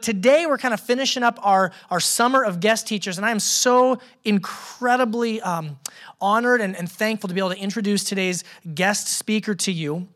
[0.00, 3.40] Today, we're kind of finishing up our, our summer of guest teachers, and I am
[3.40, 5.78] so incredibly um,
[6.20, 8.44] honored and, and thankful to be able to introduce today's
[8.74, 10.08] guest speaker to you.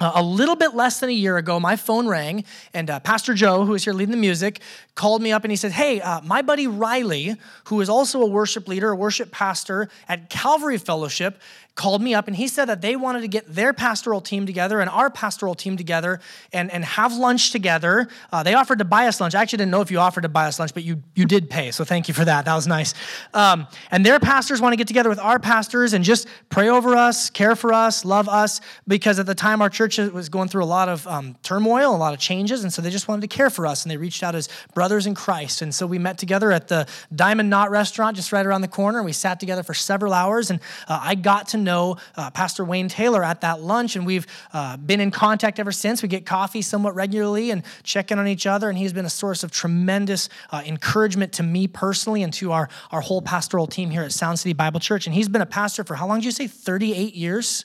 [0.00, 3.34] Uh, a little bit less than a year ago, my phone rang, and uh, Pastor
[3.34, 4.60] Joe, who is here leading the music,
[4.94, 7.36] called me up and he said, Hey, uh, my buddy Riley,
[7.66, 11.40] who is also a worship leader, a worship pastor at Calvary Fellowship,
[11.74, 14.80] called me up and he said that they wanted to get their pastoral team together
[14.80, 16.20] and our pastoral team together
[16.52, 18.08] and, and have lunch together.
[18.30, 19.34] Uh, they offered to buy us lunch.
[19.34, 21.48] I actually didn't know if you offered to buy us lunch, but you, you did
[21.48, 22.44] pay, so thank you for that.
[22.44, 22.92] That was nice.
[23.32, 26.94] Um, and their pastors want to get together with our pastors and just pray over
[26.94, 30.64] us, care for us, love us, because at the time our church was going through
[30.64, 33.34] a lot of um, turmoil, a lot of changes, and so they just wanted to
[33.34, 35.62] care for us and they reached out as brothers in Christ.
[35.62, 39.02] And so we met together at the Diamond Knot restaurant just right around the corner.
[39.02, 42.88] We sat together for several hours and uh, I got to know uh, Pastor Wayne
[42.88, 46.02] Taylor at that lunch, and we've uh, been in contact ever since.
[46.02, 49.10] We get coffee somewhat regularly and check in on each other, and he's been a
[49.10, 53.90] source of tremendous uh, encouragement to me personally and to our, our whole pastoral team
[53.90, 55.06] here at Sound City Bible Church.
[55.06, 56.46] And he's been a pastor for how long did you say?
[56.46, 57.64] 38 years?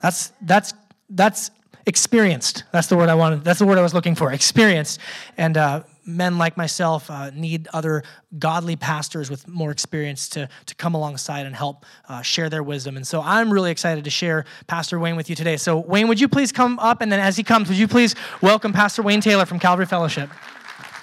[0.00, 0.74] That's, that's,
[1.10, 1.50] that's
[1.86, 2.64] experienced.
[2.72, 3.44] That's the word I wanted.
[3.44, 4.32] That's the word I was looking for.
[4.32, 5.00] Experienced.
[5.36, 8.02] And uh, men like myself uh, need other
[8.38, 12.96] godly pastors with more experience to, to come alongside and help uh, share their wisdom.
[12.96, 15.56] And so I'm really excited to share Pastor Wayne with you today.
[15.56, 17.00] So, Wayne, would you please come up?
[17.00, 20.30] And then as he comes, would you please welcome Pastor Wayne Taylor from Calvary Fellowship?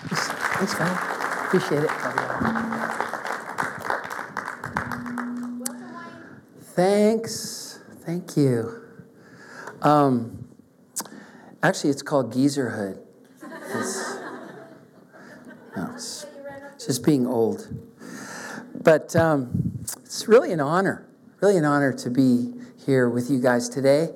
[0.08, 1.46] Thanks, man.
[1.46, 1.92] Appreciate it.
[6.74, 7.80] Thanks.
[8.06, 8.82] Thank you.
[9.82, 10.48] Um,
[11.62, 13.00] actually, it's called Geezerhood.
[13.74, 14.21] It's,
[15.76, 16.26] no, it's,
[16.86, 17.68] just being old.
[18.84, 21.08] But um, it's really an honor,
[21.42, 22.54] really an honor to be
[22.86, 24.10] here with you guys today.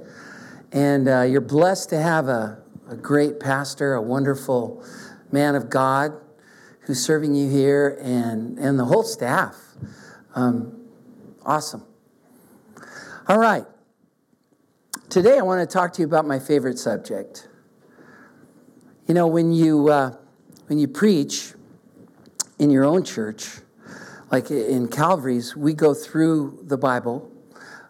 [0.72, 4.84] And uh, you're blessed to have a, a great pastor, a wonderful
[5.32, 6.14] man of God
[6.82, 9.56] who's serving you here, and, and the whole staff.
[10.36, 10.88] Um,
[11.44, 11.84] awesome.
[13.28, 13.66] All right.
[15.10, 17.48] Today, I want to talk to you about my favorite subject.
[19.08, 20.16] You know, when you, uh,
[20.68, 21.54] when you preach
[22.60, 23.48] in your own church,
[24.32, 27.32] like in Calvary's, we go through the Bible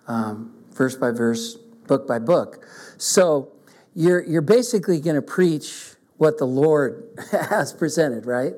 [0.07, 1.55] um, verse by verse,
[1.87, 2.65] book by book.
[2.97, 3.51] So
[3.93, 8.53] you're, you're basically going to preach what the Lord has presented, right?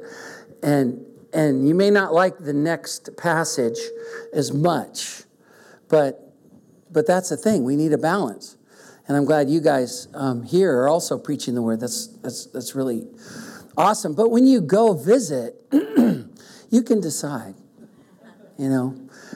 [0.64, 3.78] And, and you may not like the next passage
[4.34, 5.24] as much,
[5.90, 6.34] but,
[6.92, 7.64] but that's the thing.
[7.64, 8.58] We need a balance.
[9.08, 11.80] And I'm glad you guys um, here are also preaching the word.
[11.80, 13.08] That's, that's, that's really
[13.78, 14.14] awesome.
[14.16, 17.56] But when you go visit, you can decide,
[18.58, 18.90] you know,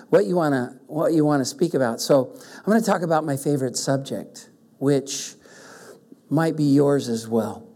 [0.09, 2.01] what you want to what you want to speak about.
[2.01, 5.35] So I'm going to talk about my favorite subject, which
[6.29, 7.67] might be yours as well.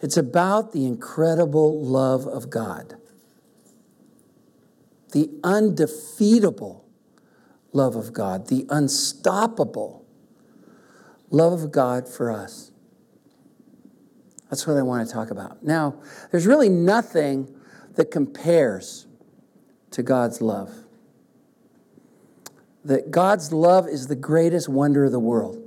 [0.00, 2.96] It's about the incredible love of God,
[5.12, 6.84] the undefeatable
[7.72, 10.06] love of God, the unstoppable
[11.30, 12.70] love of God for us.
[14.50, 15.62] That's what I want to talk about.
[15.62, 15.96] Now,
[16.30, 17.54] there's really nothing
[17.96, 19.06] that compares
[19.90, 20.72] to God's love.
[22.84, 25.62] That God's love is the greatest wonder of the world.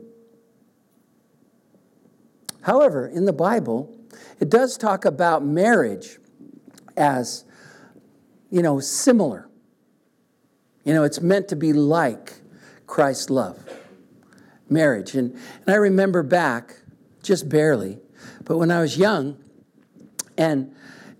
[2.61, 3.95] However, in the Bible,
[4.39, 6.17] it does talk about marriage
[6.97, 7.45] as,
[8.49, 9.47] you know, similar.
[10.83, 12.41] You know, it's meant to be like
[12.87, 13.63] Christ's love.
[14.69, 15.15] Marriage.
[15.15, 16.77] And, and I remember back,
[17.21, 17.99] just barely,
[18.51, 19.37] but when I was young
[20.37, 20.75] and,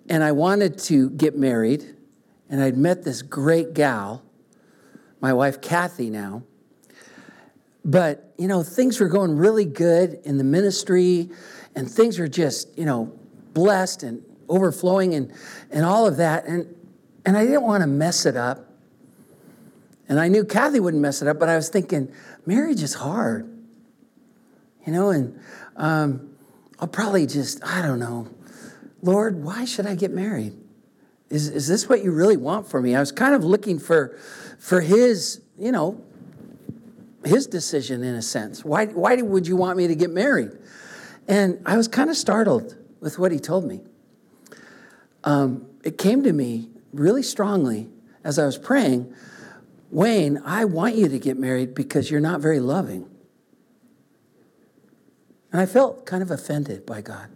[0.10, 1.96] and I wanted to get married,
[2.50, 4.22] and I'd met this great gal,
[5.22, 6.44] my wife Kathy now,
[7.86, 11.30] but, you know, things were going really good in the ministry,
[11.74, 13.18] and things were just, you know,
[13.54, 15.32] blessed and overflowing and,
[15.72, 16.44] and all of that.
[16.48, 16.76] And,
[17.26, 18.70] and I didn't want to mess it up.
[20.10, 22.12] And I knew Kathy wouldn't mess it up, but I was thinking,
[22.46, 23.50] marriage is hard.
[24.86, 25.40] You know, and
[25.78, 26.31] um,
[26.82, 28.28] I'll probably just, I don't know,
[29.04, 30.54] Lord, why should I get married?
[31.30, 32.96] Is, is this what you really want for me?
[32.96, 34.18] I was kind of looking for,
[34.60, 36.04] for his, you know,
[37.24, 38.66] his decision in a sense.
[38.66, 40.52] Why, why would you want me to get married?
[41.28, 43.82] And I was kind of startled with what he told me.
[45.24, 47.90] Um, it came to me really strongly
[48.24, 49.14] as I was praying
[49.92, 53.11] Wayne, I want you to get married because you're not very loving.
[55.52, 57.30] And I felt kind of offended by God.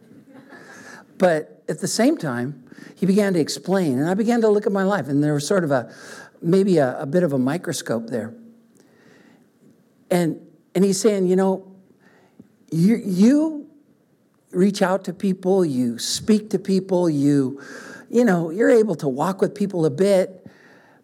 [1.17, 2.63] But at the same time,
[2.95, 5.47] he began to explain, and I began to look at my life, and there was
[5.47, 5.93] sort of a
[6.41, 8.33] maybe a, a bit of a microscope there.
[10.11, 10.39] And
[10.75, 11.75] and he's saying, you know,
[12.69, 13.69] you, you
[14.51, 17.61] reach out to people, you speak to people, you,
[18.09, 20.45] you know, you're able to walk with people a bit.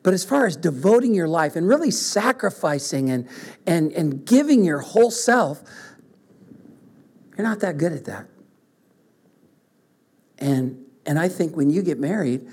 [0.04, 3.30] But as far as devoting your life and really sacrificing and,
[3.66, 5.64] and, and giving your whole self,
[7.38, 8.28] you're not that good at that.
[10.38, 12.48] And, and I think when you get married,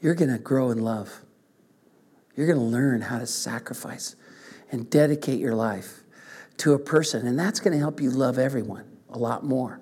[0.00, 1.20] you're going to grow in love.
[2.36, 4.16] You're going to learn how to sacrifice
[4.72, 6.00] and dedicate your life
[6.58, 7.26] to a person.
[7.26, 9.80] And that's going to help you love everyone a lot more.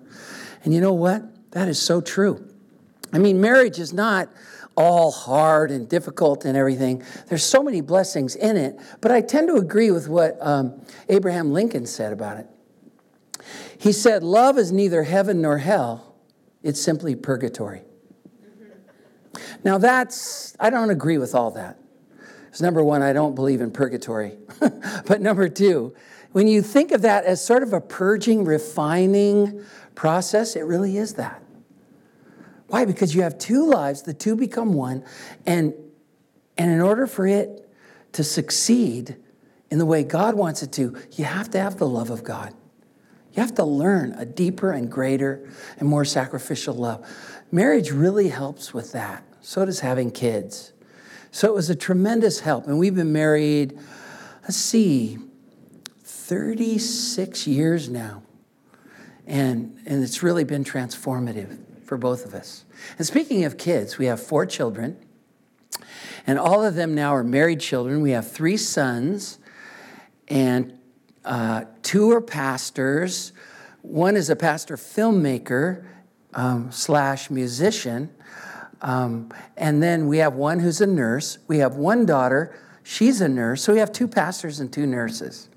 [0.65, 1.23] And you know what?
[1.53, 2.45] That is so true.
[3.13, 4.29] I mean, marriage is not
[4.79, 7.03] all hard and difficult and everything.
[7.27, 8.79] There's so many blessings in it.
[9.01, 12.47] But I tend to agree with what um, Abraham Lincoln said about it.
[13.77, 16.15] He said, Love is neither heaven nor hell,
[16.63, 17.83] it's simply purgatory.
[19.65, 21.79] Now, that's, I don't agree with all that.
[22.45, 24.39] Because number one, I don't believe in purgatory.
[24.61, 25.95] but number two,
[26.31, 29.65] when you think of that as sort of a purging, refining
[29.97, 31.43] process, it really is that.
[32.69, 32.85] Why?
[32.85, 35.05] Because you have two lives, the two become one,
[35.47, 35.75] and,
[36.57, 37.69] and in order for it
[38.13, 39.17] to succeed
[39.71, 42.55] in the way God wants it to, you have to have the love of God.
[43.33, 45.49] You have to learn a deeper and greater
[45.79, 47.07] and more sacrificial love.
[47.51, 49.25] Marriage really helps with that.
[49.41, 50.73] So does having kids.
[51.31, 52.67] So it was a tremendous help.
[52.67, 53.79] And we've been married,
[54.43, 55.19] let's see,
[56.03, 58.23] 36 years now.
[59.27, 62.67] And, and it's really been transformative for both of us.
[62.99, 64.99] And speaking of kids, we have four children,
[66.27, 68.03] and all of them now are married children.
[68.03, 69.39] We have three sons,
[70.29, 70.79] and
[71.25, 73.33] uh, two are pastors.
[73.81, 75.87] One is a pastor filmmaker
[76.35, 78.11] um, slash musician.
[78.83, 81.39] Um, and then we have one who's a nurse.
[81.49, 82.55] We have one daughter.
[82.83, 83.63] She's a nurse.
[83.63, 85.49] So we have two pastors and two nurses.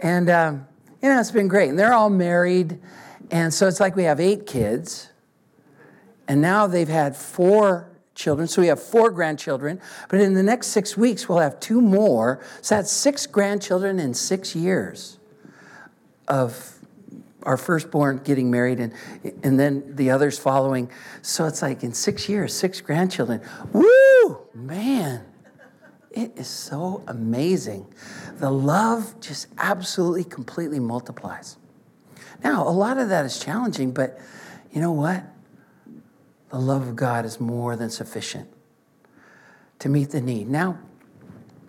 [0.00, 0.66] And, um,
[1.00, 1.68] you know, it's been great.
[1.70, 2.80] And they're all married.
[3.30, 5.07] And so it's like we have eight kids.
[6.28, 8.46] And now they've had four children.
[8.46, 9.80] So we have four grandchildren.
[10.08, 12.40] But in the next six weeks, we'll have two more.
[12.60, 15.18] So that's six grandchildren in six years
[16.26, 16.74] of
[17.44, 18.92] our firstborn getting married and,
[19.42, 20.90] and then the others following.
[21.22, 23.40] So it's like in six years, six grandchildren.
[23.72, 24.38] Woo!
[24.52, 25.24] Man,
[26.10, 27.86] it is so amazing.
[28.34, 31.56] The love just absolutely, completely multiplies.
[32.42, 34.18] Now, a lot of that is challenging, but
[34.72, 35.24] you know what?
[36.50, 38.48] The love of God is more than sufficient
[39.78, 40.48] to meet the need.
[40.48, 40.78] Now,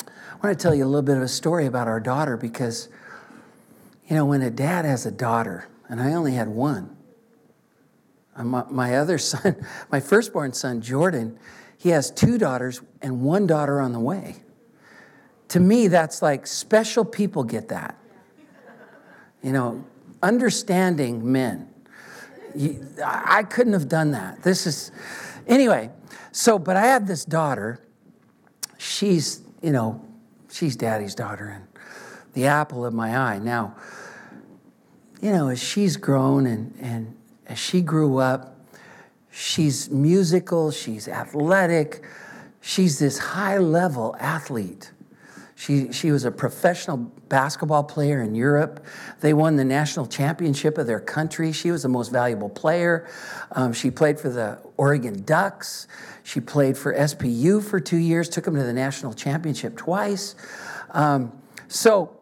[0.08, 2.90] I want to tell you a little bit of a story about our daughter because,
[4.08, 6.96] you know, when a dad has a daughter, and I only had one,
[8.36, 9.56] uh, my, my other son,
[9.92, 11.38] my firstborn son, Jordan,
[11.78, 14.38] he has two daughters and one daughter on the way.
[15.50, 17.98] To me, that's like special people get that.
[19.42, 19.86] You know,
[20.22, 21.70] understanding men
[23.04, 24.44] I couldn't have done that.
[24.44, 24.92] This is,
[25.48, 25.92] anyway,
[26.31, 27.80] so, but I had this daughter.
[28.78, 30.06] She's, you know,
[30.51, 31.68] she's daddy's daughter and
[32.34, 33.40] the apple of my eye.
[33.40, 33.75] Now,
[35.22, 37.16] you know, as she's grown and, and
[37.48, 38.56] as she grew up,
[39.31, 42.04] she's musical, she's athletic,
[42.62, 44.92] she's this high level athlete.
[45.60, 46.96] She, she was a professional
[47.28, 48.86] basketball player in Europe.
[49.20, 51.52] They won the national championship of their country.
[51.52, 53.10] She was the most valuable player.
[53.52, 55.89] Um, she played for the Oregon Ducks.
[56.24, 60.34] She played for SPU for two years, took them to the national championship twice.
[60.92, 61.34] Um,
[61.68, 62.18] so,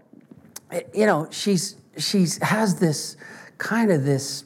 [0.92, 3.18] you know, she's she's has this
[3.60, 4.46] kind of this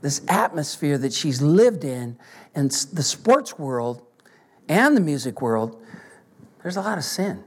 [0.00, 2.16] this atmosphere that she's lived in,
[2.54, 4.00] and the sports world
[4.68, 5.82] and the music world.
[6.62, 7.42] There's a lot of sin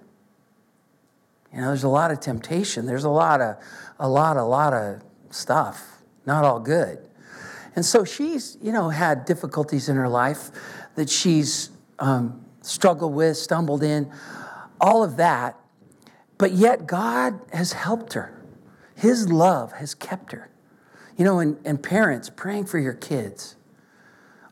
[1.55, 2.85] you know, there's a lot of temptation.
[2.85, 3.55] There's a lot of,
[3.97, 6.99] a lot, a lot of stuff, not all good.
[7.77, 10.51] And so she's, you know, had difficulties in her life
[10.95, 14.11] that she's um, struggled with, stumbled in,
[14.81, 15.57] all of that.
[16.37, 18.37] But yet God has helped her.
[18.93, 20.49] His love has kept her.
[21.17, 23.55] You know, and, and parents praying for your kids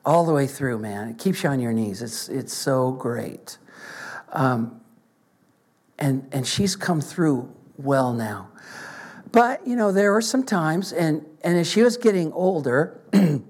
[0.05, 1.09] all the way through, man.
[1.09, 2.01] It keeps you on your knees.
[2.01, 3.57] It's, it's so great.
[4.31, 4.79] Um,
[6.03, 8.49] and, and she's come through well now.
[9.31, 13.01] But, you know, there were some times, and, and as she was getting older,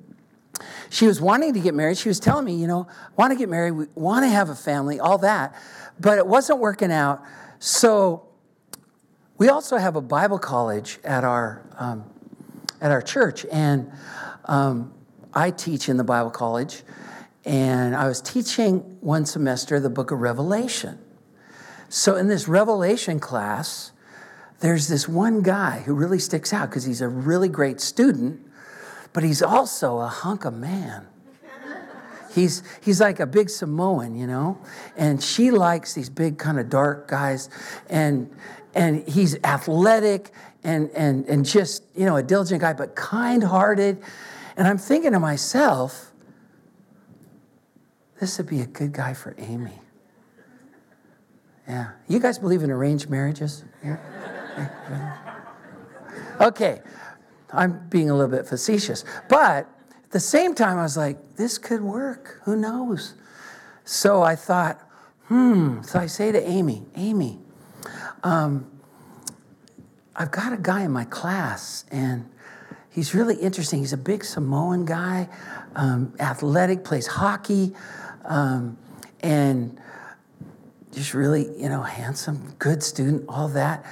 [0.91, 1.97] she was wanting to get married.
[1.97, 4.55] She was telling me, you know, want to get married, we want to have a
[4.55, 5.55] family, all that.
[5.99, 7.23] But it wasn't working out.
[7.57, 8.27] So
[9.39, 12.05] we also have a Bible college at our, um,
[12.81, 13.47] at our church.
[13.51, 13.91] And
[14.45, 14.93] um,
[15.33, 16.83] I teach in the Bible college.
[17.45, 20.99] And I was teaching one semester the book of Revelation.
[21.95, 23.91] So, in this Revelation class,
[24.61, 28.41] there's this one guy who really sticks out because he's a really great student,
[29.13, 31.05] but he's also a hunk of man.
[32.33, 34.57] He's, he's like a big Samoan, you know?
[34.97, 37.47] And she likes these big, kind of dark guys.
[37.91, 38.35] And,
[38.73, 40.31] and he's athletic
[40.63, 44.01] and, and, and just, you know, a diligent guy, but kind hearted.
[44.57, 46.11] And I'm thinking to myself,
[48.19, 49.82] this would be a good guy for Amy.
[51.67, 51.91] Yeah.
[52.07, 53.63] You guys believe in arranged marriages?
[53.83, 53.97] Yeah.
[56.41, 56.81] Okay.
[57.51, 59.05] I'm being a little bit facetious.
[59.29, 59.67] But
[60.03, 62.41] at the same time, I was like, this could work.
[62.43, 63.13] Who knows?
[63.85, 64.81] So I thought,
[65.27, 65.81] hmm.
[65.83, 67.39] So I say to Amy, Amy,
[68.23, 68.69] um,
[70.15, 72.29] I've got a guy in my class, and
[72.89, 73.79] he's really interesting.
[73.79, 75.27] He's a big Samoan guy,
[75.75, 77.73] um, athletic, plays hockey,
[78.25, 78.77] um,
[79.21, 79.79] and
[80.93, 83.85] just really, you know, handsome, good student, all that.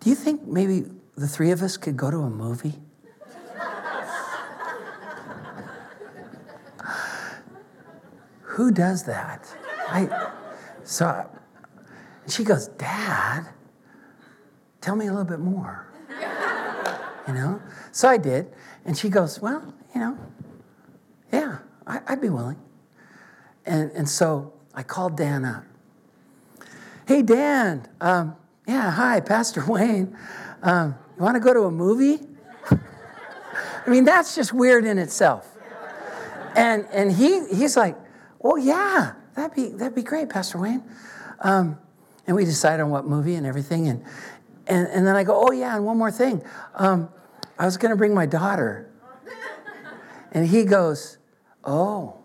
[0.00, 0.84] Do you think maybe
[1.16, 2.74] the three of us could go to a movie?
[8.42, 9.52] Who does that?
[9.88, 10.30] I,
[10.84, 11.28] so
[12.28, 13.48] she goes, Dad,
[14.80, 15.88] tell me a little bit more.
[17.26, 17.60] You know?
[17.90, 18.52] So I did.
[18.84, 20.18] And she goes, Well, you know,
[21.32, 22.60] yeah, I, would be willing.
[23.66, 25.64] And, and so I called Dan up.
[27.06, 28.34] Hey, Dan, um,
[28.66, 30.16] yeah, hi, Pastor Wayne.
[30.62, 32.26] Um, you want to go to a movie?
[32.70, 35.46] I mean, that's just weird in itself.
[36.56, 37.94] And, and he, he's like,
[38.38, 40.82] well, yeah, that'd be, that'd be great, Pastor Wayne.
[41.40, 41.78] Um,
[42.26, 43.88] and we decide on what movie and everything.
[43.88, 44.02] And,
[44.66, 46.42] and, and then I go, oh, yeah, and one more thing.
[46.74, 47.10] Um,
[47.58, 48.90] I was going to bring my daughter.
[50.32, 51.18] And he goes,
[51.62, 52.18] oh.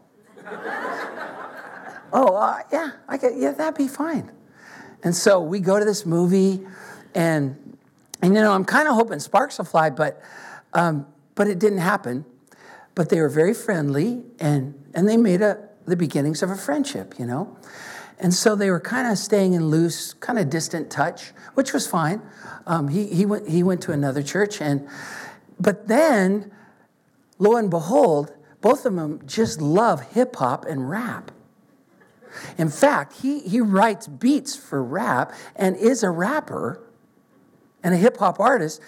[2.11, 4.31] oh, uh, yeah, I get, yeah, that'd be fine.
[5.03, 6.65] And so we go to this movie,
[7.15, 7.77] and,
[8.21, 10.21] and you know, I'm kind of hoping sparks will fly, but,
[10.73, 12.25] um, but it didn't happen.
[12.95, 17.15] But they were very friendly, and, and they made a, the beginnings of a friendship,
[17.17, 17.57] you know?
[18.19, 21.87] And so they were kind of staying in loose, kind of distant touch, which was
[21.87, 22.21] fine.
[22.67, 24.87] Um, he, he, went, he went to another church, and,
[25.59, 26.51] but then,
[27.37, 31.31] lo and behold, both of them just love hip hop and rap.
[32.57, 36.81] In fact, he, he writes beats for rap and is a rapper
[37.83, 38.81] and a hip hop artist.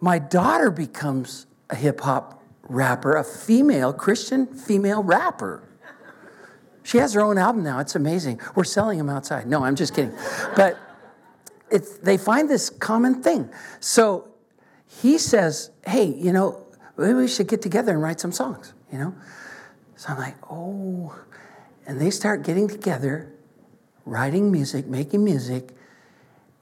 [0.00, 5.62] My daughter becomes a hip hop rapper, a female, Christian female rapper.
[6.82, 7.80] She has her own album now.
[7.80, 8.40] It's amazing.
[8.54, 9.46] We're selling them outside.
[9.46, 10.14] No, I'm just kidding.
[10.54, 10.78] But
[11.70, 13.50] it's, they find this common thing.
[13.80, 14.28] So
[14.86, 16.64] he says, hey, you know,
[16.96, 19.14] maybe we should get together and write some songs, you know?
[19.96, 21.18] So I'm like, oh,
[21.86, 23.32] and they start getting together,
[24.04, 25.70] writing music, making music,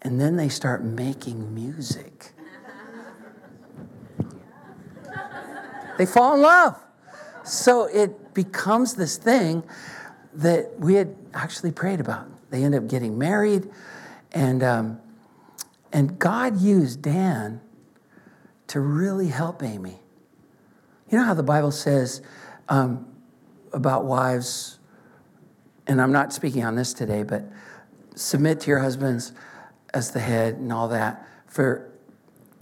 [0.03, 2.33] and then they start making music.
[5.97, 6.79] they fall in love.
[7.43, 9.65] So it becomes this thing
[10.35, 12.27] that we had actually prayed about.
[12.51, 13.71] They end up getting married,
[14.33, 15.01] and, um,
[15.93, 17.61] and God used Dan
[18.69, 20.01] to really help Amy.
[21.11, 22.23] You know how the Bible says
[22.69, 23.07] um,
[23.73, 24.79] about wives
[25.87, 27.45] and I'm not speaking on this today, but
[28.15, 29.33] submit to your husbands
[29.93, 31.27] as the head and all that.
[31.47, 31.91] For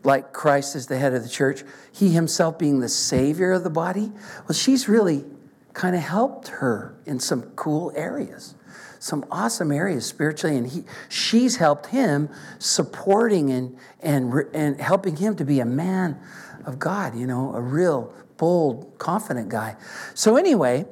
[0.04, 1.62] like Christ is the head of the church,
[1.92, 4.10] he himself being the savior of the body.
[4.48, 5.24] Well, she's really
[5.72, 8.54] kind of helped her in some cool areas,
[8.98, 15.36] some awesome areas spiritually, and he, she's helped him supporting and, and, and helping him
[15.36, 16.20] to be a man
[16.66, 19.76] of God, you know, a real bold, confident guy.
[20.14, 20.84] So, anyway,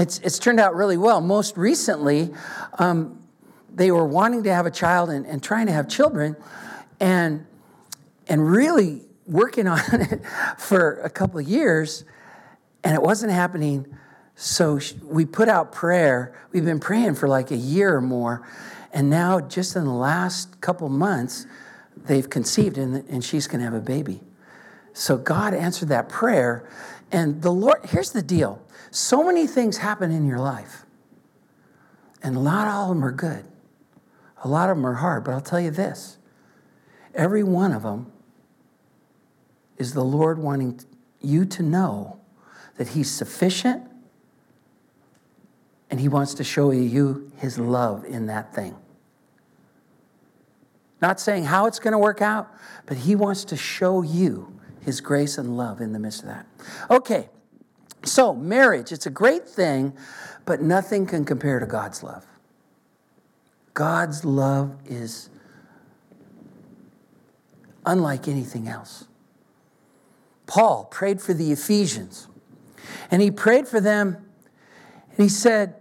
[0.00, 1.20] it's, it's turned out really well.
[1.20, 2.30] Most recently,
[2.78, 3.22] um,
[3.72, 6.36] they were wanting to have a child and, and trying to have children
[6.98, 7.46] and,
[8.28, 10.22] and really working on it
[10.58, 12.04] for a couple of years,
[12.82, 13.86] and it wasn't happening.
[14.34, 16.34] So we put out prayer.
[16.52, 18.46] We've been praying for like a year or more.
[18.92, 21.46] And now, just in the last couple months,
[21.96, 24.20] they've conceived and, and she's going to have a baby.
[24.92, 26.68] So God answered that prayer.
[27.12, 28.60] And the Lord, here's the deal
[28.90, 30.84] so many things happen in your life,
[32.22, 33.44] and not all of them are good.
[34.42, 36.18] A lot of them are hard, but I'll tell you this
[37.14, 38.10] every one of them
[39.76, 40.80] is the Lord wanting
[41.20, 42.20] you to know
[42.76, 43.82] that He's sufficient
[45.90, 48.76] and He wants to show you His love in that thing.
[51.00, 52.52] Not saying how it's going to work out,
[52.86, 56.46] but He wants to show you His grace and love in the midst of that.
[56.90, 57.28] Okay.
[58.04, 59.92] So, marriage, it's a great thing,
[60.46, 62.24] but nothing can compare to God's love.
[63.74, 65.28] God's love is
[67.84, 69.04] unlike anything else.
[70.46, 72.28] Paul prayed for the Ephesians,
[73.10, 74.16] and he prayed for them,
[75.10, 75.76] and he said,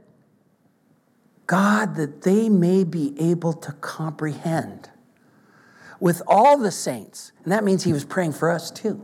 [1.47, 4.89] God, that they may be able to comprehend
[5.99, 9.03] with all the saints, and that means he was praying for us too,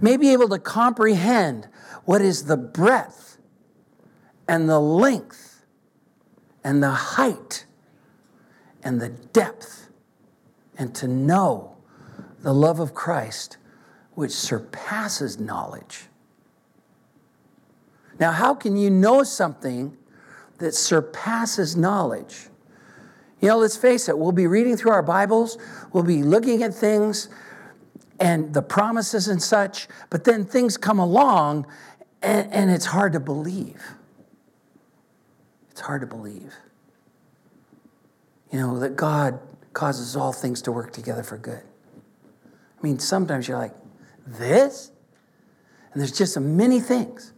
[0.00, 1.68] may be able to comprehend
[2.04, 3.38] what is the breadth
[4.48, 5.64] and the length
[6.62, 7.64] and the height
[8.82, 9.88] and the depth,
[10.78, 11.76] and to know
[12.42, 13.56] the love of Christ
[14.14, 16.06] which surpasses knowledge.
[18.18, 19.96] Now, how can you know something
[20.58, 22.48] that surpasses knowledge?
[23.40, 25.58] You know, let's face it, we'll be reading through our Bibles,
[25.92, 27.28] we'll be looking at things
[28.18, 31.66] and the promises and such, but then things come along
[32.22, 33.82] and, and it's hard to believe.
[35.70, 36.54] It's hard to believe.
[38.50, 39.38] You know, that God
[39.72, 41.62] causes all things to work together for good.
[42.42, 43.74] I mean, sometimes you're like,
[44.26, 44.90] this?
[45.92, 47.32] And there's just many things.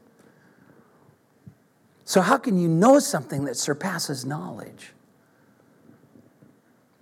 [2.05, 4.93] So, how can you know something that surpasses knowledge?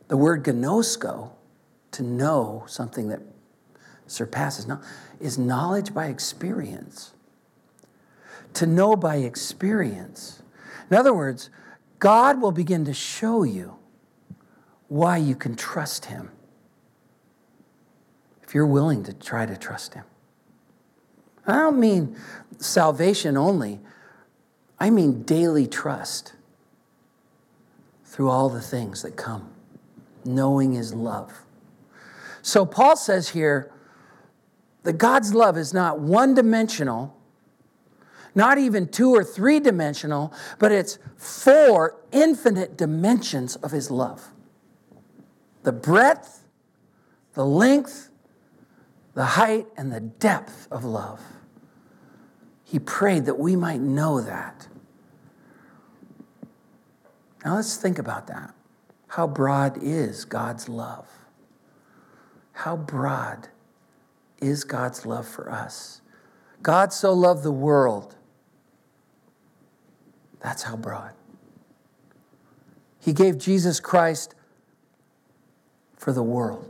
[0.09, 1.31] The word gnosko,
[1.93, 3.21] to know something that
[4.07, 4.67] surpasses
[5.21, 7.13] is knowledge by experience.
[8.55, 10.43] To know by experience.
[10.91, 11.51] In other words,
[11.99, 13.77] God will begin to show you
[14.89, 16.31] why you can trust Him
[18.43, 20.05] if you're willing to try to trust Him.
[21.47, 22.17] I don't mean
[22.59, 23.81] salvation only,
[24.79, 26.35] I mean daily trust
[28.05, 29.51] through all the things that come,
[30.25, 31.33] knowing His love.
[32.43, 33.73] So Paul says here
[34.87, 37.13] that God's love is not one dimensional,
[38.37, 44.29] not even two or three dimensional, but it's four infinite dimensions of His love
[45.65, 46.45] the breadth,
[47.35, 48.11] the length,
[49.15, 51.21] the height, and the depth of love.
[52.63, 54.69] He prayed that we might know that.
[57.45, 58.55] Now let's think about that.
[59.09, 61.09] How broad is God's love?
[62.53, 63.49] How broad
[64.47, 66.01] is God's love for us?
[66.63, 68.15] God so loved the world.
[70.41, 71.13] That's how broad.
[73.01, 74.35] He gave Jesus Christ
[75.97, 76.69] for the world.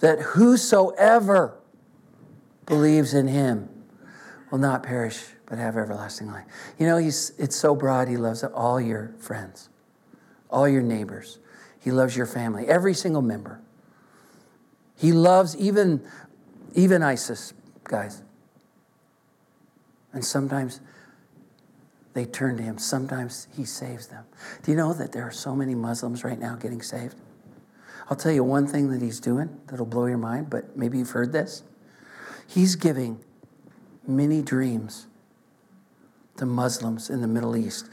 [0.00, 1.58] That whosoever
[2.66, 3.68] believes in him
[4.50, 6.44] will not perish but have everlasting life.
[6.78, 9.68] You know, he's, it's so broad, he loves all your friends,
[10.50, 11.38] all your neighbors.
[11.78, 13.60] He loves your family, every single member.
[14.96, 16.02] He loves even,
[16.74, 18.22] even ISIS guys.
[20.12, 20.80] And sometimes
[22.14, 22.78] they turn to him.
[22.78, 24.24] Sometimes he saves them.
[24.62, 27.16] Do you know that there are so many Muslims right now getting saved?
[28.08, 31.10] I'll tell you one thing that he's doing that'll blow your mind, but maybe you've
[31.10, 31.62] heard this.
[32.46, 33.18] He's giving
[34.06, 35.06] many dreams
[36.36, 37.88] to Muslims in the Middle East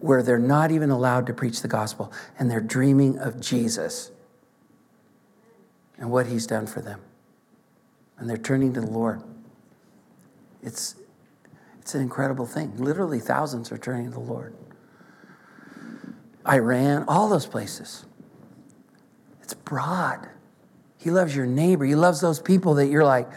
[0.00, 4.10] where they're not even allowed to preach the gospel and they're dreaming of Jesus
[5.98, 7.00] and what he's done for them.
[8.18, 9.22] And they're turning to the Lord.
[10.62, 10.96] It's,
[11.80, 12.76] it's an incredible thing.
[12.76, 14.54] Literally, thousands are turning to the Lord.
[16.46, 18.04] Iran, all those places.
[19.42, 20.28] It's broad.
[20.98, 21.84] He loves your neighbor.
[21.84, 23.28] He loves those people that you're like,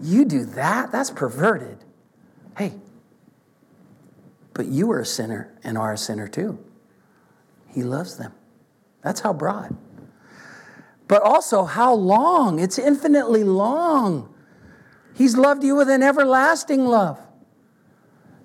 [0.00, 0.92] you do that?
[0.92, 1.78] That's perverted.
[2.56, 2.74] Hey,
[4.54, 6.58] but you are a sinner and are a sinner too.
[7.68, 8.32] He loves them.
[9.02, 9.76] That's how broad.
[11.12, 12.58] But also how long.
[12.58, 14.32] It's infinitely long.
[15.14, 17.20] He's loved you with an everlasting love.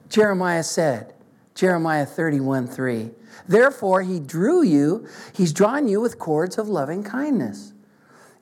[0.10, 1.13] Jeremiah said,
[1.56, 3.12] Jeremiah 31 3.
[3.47, 7.71] Therefore, he drew you, he's drawn you with cords of loving kindness.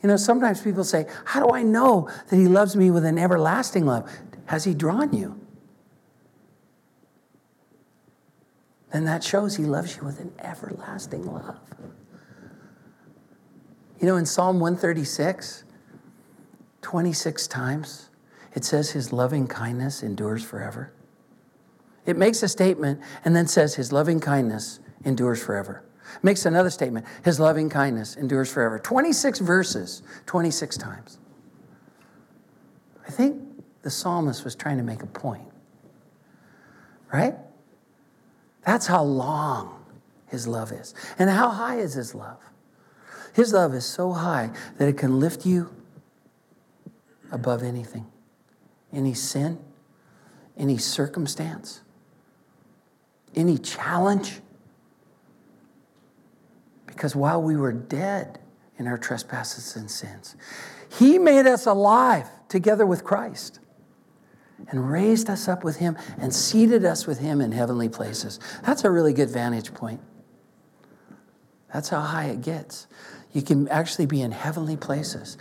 [0.01, 3.19] You know, sometimes people say, How do I know that he loves me with an
[3.19, 4.11] everlasting love?
[4.45, 5.39] Has he drawn you?
[8.91, 11.59] Then that shows he loves you with an everlasting love.
[13.99, 15.63] You know, in Psalm 136,
[16.81, 18.09] 26 times,
[18.53, 20.93] it says his loving kindness endures forever.
[22.05, 25.83] It makes a statement and then says his loving kindness endures forever.
[26.21, 28.79] Makes another statement His loving kindness endures forever.
[28.79, 31.19] 26 verses, 26 times.
[33.07, 33.41] I think
[33.81, 35.47] the psalmist was trying to make a point,
[37.13, 37.35] right?
[38.65, 39.85] That's how long
[40.27, 40.95] his love is.
[41.19, 42.39] And how high is his love?
[43.35, 45.69] His love is so high that it can lift you
[47.31, 48.07] above anything,
[48.93, 49.59] any sin,
[50.57, 51.81] any circumstance,
[53.35, 54.39] any challenge.
[56.87, 58.39] Because while we were dead
[58.77, 60.35] in our trespasses and sins.
[60.97, 63.59] He made us alive together with Christ
[64.69, 68.39] and raised us up with Him and seated us with Him in heavenly places.
[68.63, 70.01] That's a really good vantage point.
[71.73, 72.87] That's how high it gets.
[73.35, 75.37] You can actually be in heavenly places.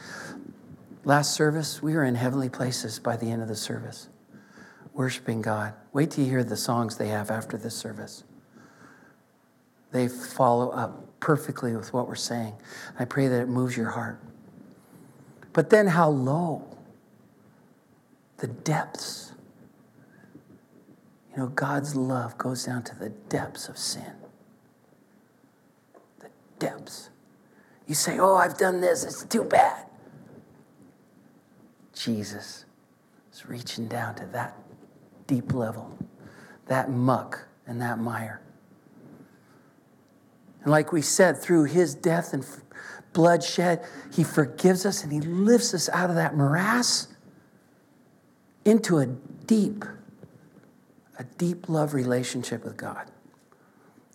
[1.04, 4.08] Last service, we were in heavenly places by the end of the service,
[4.92, 5.74] worshiping God.
[5.92, 8.24] Wait till you hear the songs they have after this service.
[9.92, 12.54] They follow up perfectly with what we're saying.
[12.98, 14.20] I pray that it moves your heart.
[15.52, 16.76] But then, how low?
[18.38, 19.34] The depths.
[21.30, 24.14] You know, God's love goes down to the depths of sin.
[26.18, 27.10] The depths.
[27.86, 29.86] You say, Oh, I've done this, it's too bad.
[31.94, 32.64] Jesus
[33.32, 34.56] is reaching down to that
[35.26, 35.96] deep level,
[36.66, 38.40] that muck and that mire.
[40.62, 42.44] And like we said, through his death and
[43.12, 47.08] bloodshed, he forgives us and he lifts us out of that morass
[48.64, 49.84] into a deep,
[51.18, 53.10] a deep love relationship with God.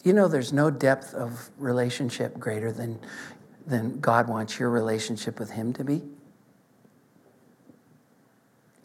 [0.03, 2.99] You know, there's no depth of relationship greater than,
[3.69, 6.01] than God wants your relationship with him to be.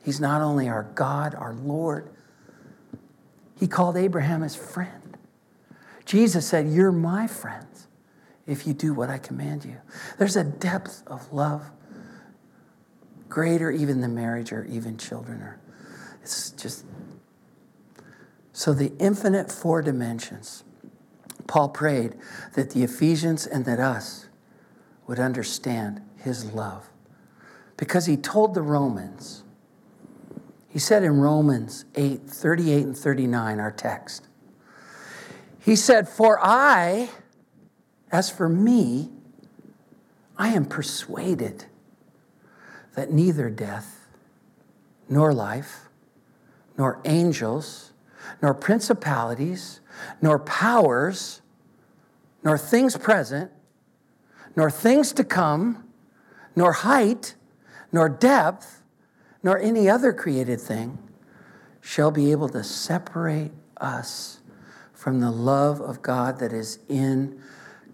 [0.04, 2.10] He's not only our God, our Lord,
[3.58, 5.16] he called Abraham his friend.
[6.04, 7.86] Jesus said, You're my friends
[8.46, 9.76] if you do what I command you.
[10.18, 11.70] There's a depth of love
[13.34, 15.58] greater even than marriage or even children or
[16.22, 16.84] it's just
[18.52, 20.62] so the infinite four dimensions
[21.48, 22.14] paul prayed
[22.54, 24.26] that the ephesians and that us
[25.06, 26.88] would understand his love.
[27.76, 29.42] Because he told the romans
[30.68, 34.26] he said in romans 8 38 and 39 our text
[35.64, 37.08] he said, For I,
[38.12, 39.08] as for me,
[40.36, 41.64] I am persuaded
[42.94, 44.06] that neither death,
[45.08, 45.88] nor life,
[46.76, 47.92] nor angels,
[48.42, 49.80] nor principalities,
[50.20, 51.40] nor powers,
[52.42, 53.50] nor things present,
[54.56, 55.84] nor things to come,
[56.56, 57.34] nor height,
[57.92, 58.82] nor depth,
[59.42, 60.98] nor any other created thing
[61.80, 64.40] shall be able to separate us
[64.92, 67.40] from the love of God that is in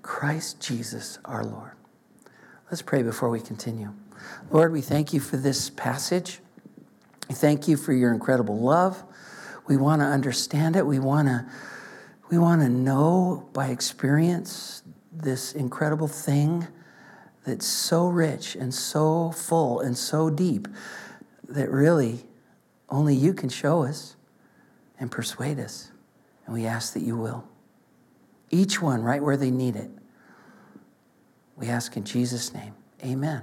[0.02, 1.72] Christ Jesus our Lord.
[2.70, 3.92] Let's pray before we continue.
[4.50, 6.40] Lord, we thank you for this passage.
[7.28, 9.02] We thank you for your incredible love.
[9.66, 10.86] We want to understand it.
[10.86, 11.46] We want to
[12.30, 16.66] we want to know by experience this incredible thing
[17.44, 20.68] that's so rich and so full and so deep
[21.48, 22.24] that really
[22.88, 24.16] only you can show us
[24.98, 25.90] and persuade us.
[26.44, 27.44] And we ask that you will.
[28.50, 29.90] Each one right where they need it.
[31.56, 32.74] We ask in Jesus' name.
[33.04, 33.42] Amen.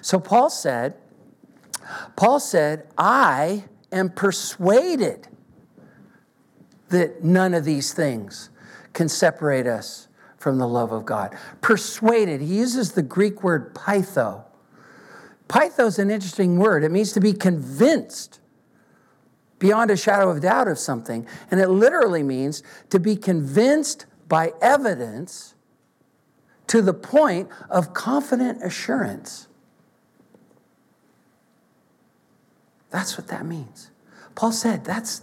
[0.00, 0.94] So Paul said,
[2.16, 5.28] Paul said, I am persuaded
[6.88, 8.50] that none of these things
[8.92, 10.03] can separate us
[10.44, 11.34] from the love of God.
[11.62, 14.44] Persuaded, he uses the Greek word peitho.
[15.48, 16.84] Peitho is an interesting word.
[16.84, 18.40] It means to be convinced
[19.58, 21.26] beyond a shadow of doubt of something.
[21.50, 25.54] And it literally means to be convinced by evidence
[26.66, 29.48] to the point of confident assurance.
[32.90, 33.90] That's what that means.
[34.34, 35.22] Paul said, That's,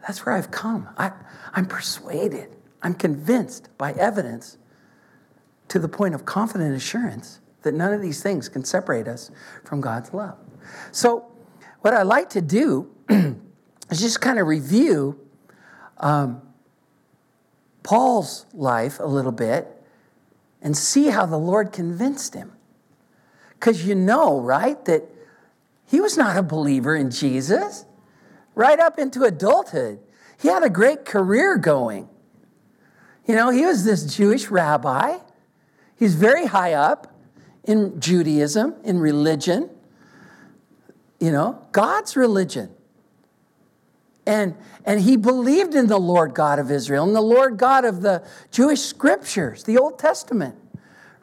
[0.00, 0.88] that's where I've come.
[0.98, 1.12] I,
[1.52, 4.56] I'm persuaded, I'm convinced by evidence
[5.68, 9.30] to the point of confident assurance that none of these things can separate us
[9.64, 10.38] from God's love.
[10.92, 11.26] So,
[11.80, 12.90] what I like to do
[13.90, 15.18] let's just kind of review
[15.98, 16.40] um,
[17.82, 19.66] Paul's life a little bit
[20.62, 22.52] and see how the Lord convinced him.
[23.54, 25.04] Because you know, right, that
[25.86, 27.84] he was not a believer in Jesus
[28.54, 29.98] right up into adulthood.
[30.38, 32.08] He had a great career going.
[33.30, 35.18] You know, he was this Jewish rabbi.
[35.94, 37.14] He's very high up
[37.62, 39.70] in Judaism, in religion.
[41.20, 42.74] You know, God's religion.
[44.26, 48.02] And, and he believed in the Lord God of Israel and the Lord God of
[48.02, 50.56] the Jewish scriptures, the Old Testament,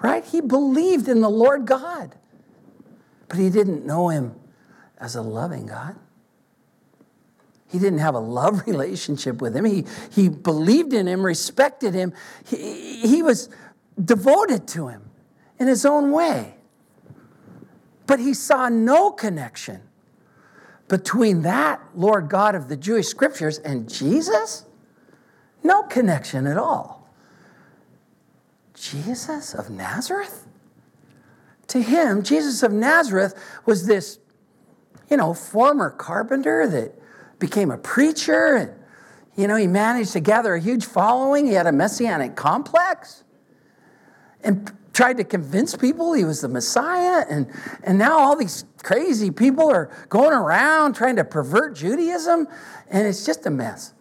[0.02, 0.24] right?
[0.24, 2.16] He believed in the Lord God,
[3.28, 4.34] but he didn't know him
[4.98, 5.98] as a loving God.
[7.70, 9.66] He didn't have a love relationship with him.
[9.66, 12.14] He, he believed in him, respected him.
[12.46, 13.50] He, he was
[14.04, 15.10] devoted to him
[15.60, 16.56] in his own way.
[18.06, 19.82] But he saw no connection
[20.88, 24.66] between that Lord God of the Jewish scriptures and Jesus?
[25.62, 27.10] No connection at all.
[28.74, 30.48] Jesus of Nazareth?
[31.68, 34.20] to him, Jesus of Nazareth was this,
[35.10, 37.00] you know, former carpenter that
[37.40, 38.72] became a preacher and,
[39.36, 41.46] you know, he managed to gather a huge following.
[41.46, 43.24] He had a messianic complex
[44.44, 47.24] and tried to convince people he was the Messiah.
[47.30, 47.48] And,
[47.84, 52.48] and now all these crazy people are going around trying to pervert Judaism,
[52.90, 53.94] and it's just a mess.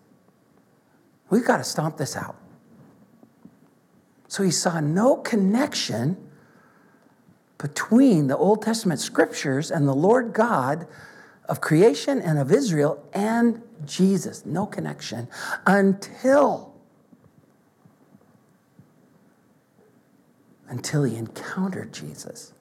[1.28, 2.36] We've got to stomp this out.
[4.28, 6.16] So he saw no connection
[7.58, 10.86] between the Old Testament scriptures and the Lord God
[11.48, 14.44] of creation and of Israel and Jesus.
[14.44, 15.28] No connection
[15.66, 16.74] until
[20.68, 22.52] until he encountered Jesus.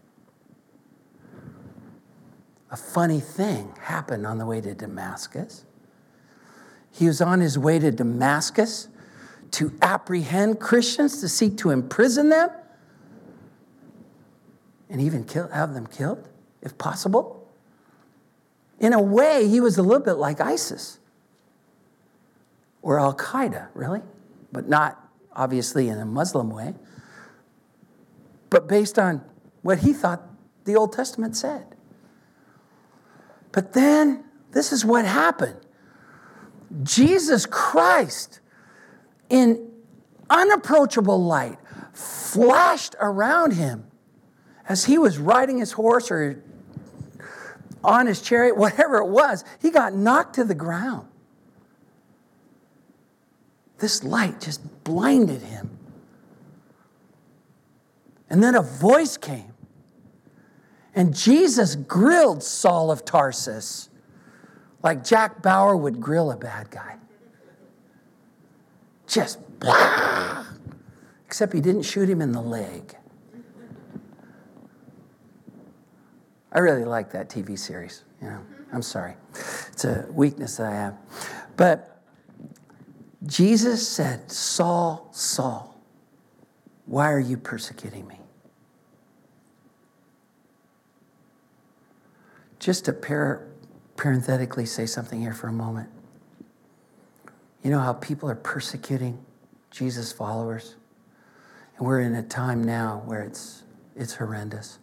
[2.70, 5.66] A funny thing happened on the way to Damascus.
[6.92, 8.90] He was on his way to Damascus
[9.52, 12.50] to apprehend Christians, to seek to imprison them,
[14.90, 16.28] and even kill, have them killed,
[16.62, 17.35] if possible.
[18.80, 21.00] In a way, he was a little bit like ISIS.
[22.82, 24.02] Or Al Qaeda, really,
[24.52, 25.02] but not
[25.36, 26.76] obviously in a Muslim way,
[28.50, 29.24] but based on
[29.62, 30.22] what he thought
[30.66, 31.66] the Old Testament said.
[33.52, 35.60] But then, this is what happened.
[36.84, 38.40] Jesus Christ,
[39.30, 39.72] in
[40.30, 41.58] unapproachable light,
[41.94, 43.86] flashed around him
[44.68, 46.44] as he was riding his horse or
[47.86, 51.08] on his chariot, whatever it was, he got knocked to the ground.
[53.80, 55.78] This light just blinded him.
[58.30, 59.54] And then a voice came.
[60.96, 63.90] And Jesus grilled Saul of Tarsus
[64.82, 66.96] like Jack Bauer would grill a bad guy.
[69.08, 70.46] Just blah.
[71.26, 72.96] Except he didn't shoot him in the leg.
[76.56, 78.06] I really like that TV series.
[78.22, 78.40] You know,
[78.72, 79.16] I'm sorry.
[79.74, 80.98] It's a weakness that I have.
[81.58, 82.02] But
[83.26, 85.78] Jesus said, Saul, Saul,
[86.86, 88.22] why are you persecuting me?
[92.60, 93.48] Just to par-
[93.98, 95.90] parenthetically say something here for a moment.
[97.64, 99.20] You know how people are persecuting
[99.72, 100.76] Jesus' followers?
[101.78, 103.64] And we're in a time now where it's,
[103.94, 104.80] it's horrendous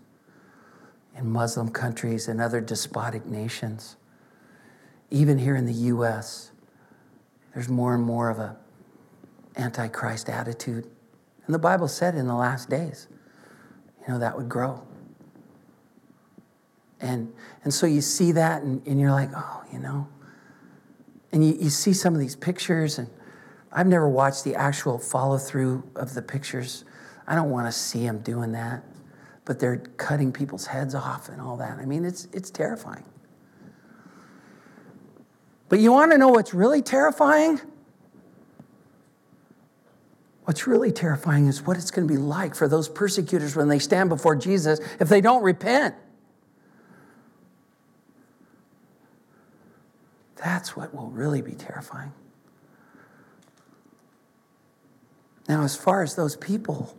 [1.17, 3.97] in Muslim countries and other despotic nations.
[5.11, 6.53] Even here in the US,
[7.55, 8.57] there's more and more of a
[9.57, 10.89] antichrist attitude.
[11.47, 13.09] And the Bible said in the last days,
[14.01, 14.83] you know, that would grow.
[17.01, 17.33] And,
[17.65, 20.09] and so you see that and, and you're like, oh, you know.
[21.33, 23.09] And you, you see some of these pictures, and
[23.73, 26.85] I've never watched the actual follow through of the pictures.
[27.27, 28.85] I don't want to see them doing that
[29.45, 31.79] but they're cutting people's heads off and all that.
[31.79, 33.05] I mean, it's, it's terrifying.
[35.69, 37.61] But you want to know what's really terrifying?
[40.45, 43.79] What's really terrifying is what it's going to be like for those persecutors when they
[43.79, 45.95] stand before Jesus if they don't repent.
[50.37, 52.13] That's what will really be terrifying.
[55.49, 56.97] Now, as far as those people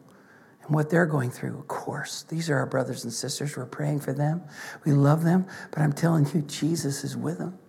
[0.63, 1.59] and what they're going through.
[1.59, 3.55] Of course, these are our brothers and sisters.
[3.55, 4.43] We're praying for them.
[4.85, 5.45] We love them.
[5.71, 7.59] But I'm telling you, Jesus is with them.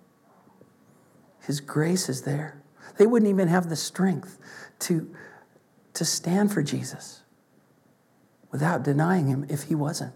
[1.46, 2.62] His grace is there.
[2.96, 4.38] They wouldn't even have the strength
[4.80, 5.14] to,
[5.94, 7.22] to stand for Jesus
[8.50, 10.14] without denying him if he wasn't.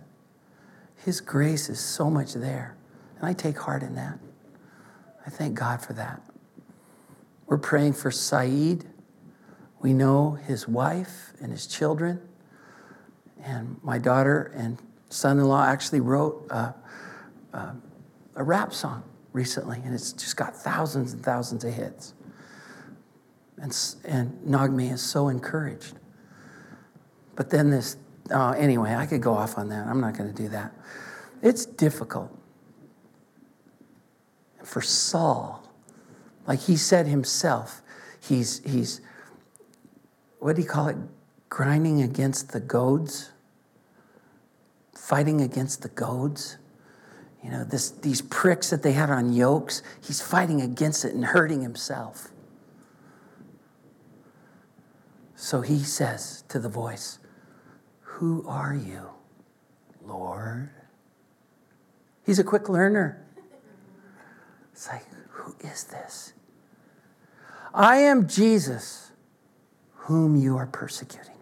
[1.04, 2.76] His grace is so much there.
[3.16, 4.18] And I take heart in that.
[5.26, 6.22] I thank God for that.
[7.46, 8.84] We're praying for Saeed.
[9.80, 12.27] We know his wife and his children.
[13.42, 16.74] And my daughter and son in law actually wrote a,
[17.52, 17.76] a,
[18.36, 22.14] a, rap song recently, and it's just got thousands and thousands of hits.
[23.56, 25.94] And, and Naghmeh is so encouraged.
[27.36, 27.96] But then this,
[28.30, 29.86] uh, anyway, I could go off on that.
[29.86, 30.72] I'm not going to do that.
[31.42, 32.36] It's difficult.
[34.64, 35.64] For Saul,
[36.46, 37.82] like he said himself,
[38.20, 39.00] he's, he's
[40.38, 40.96] what do you call it?
[41.48, 43.30] Grinding against the goads,
[44.94, 46.58] fighting against the goads.
[47.42, 51.24] You know, this, these pricks that they had on yokes, he's fighting against it and
[51.24, 52.28] hurting himself.
[55.36, 57.20] So he says to the voice,
[58.02, 59.10] Who are you,
[60.04, 60.70] Lord?
[62.26, 63.24] He's a quick learner.
[64.72, 66.32] It's like, Who is this?
[67.72, 69.12] I am Jesus,
[69.94, 71.37] whom you are persecuting.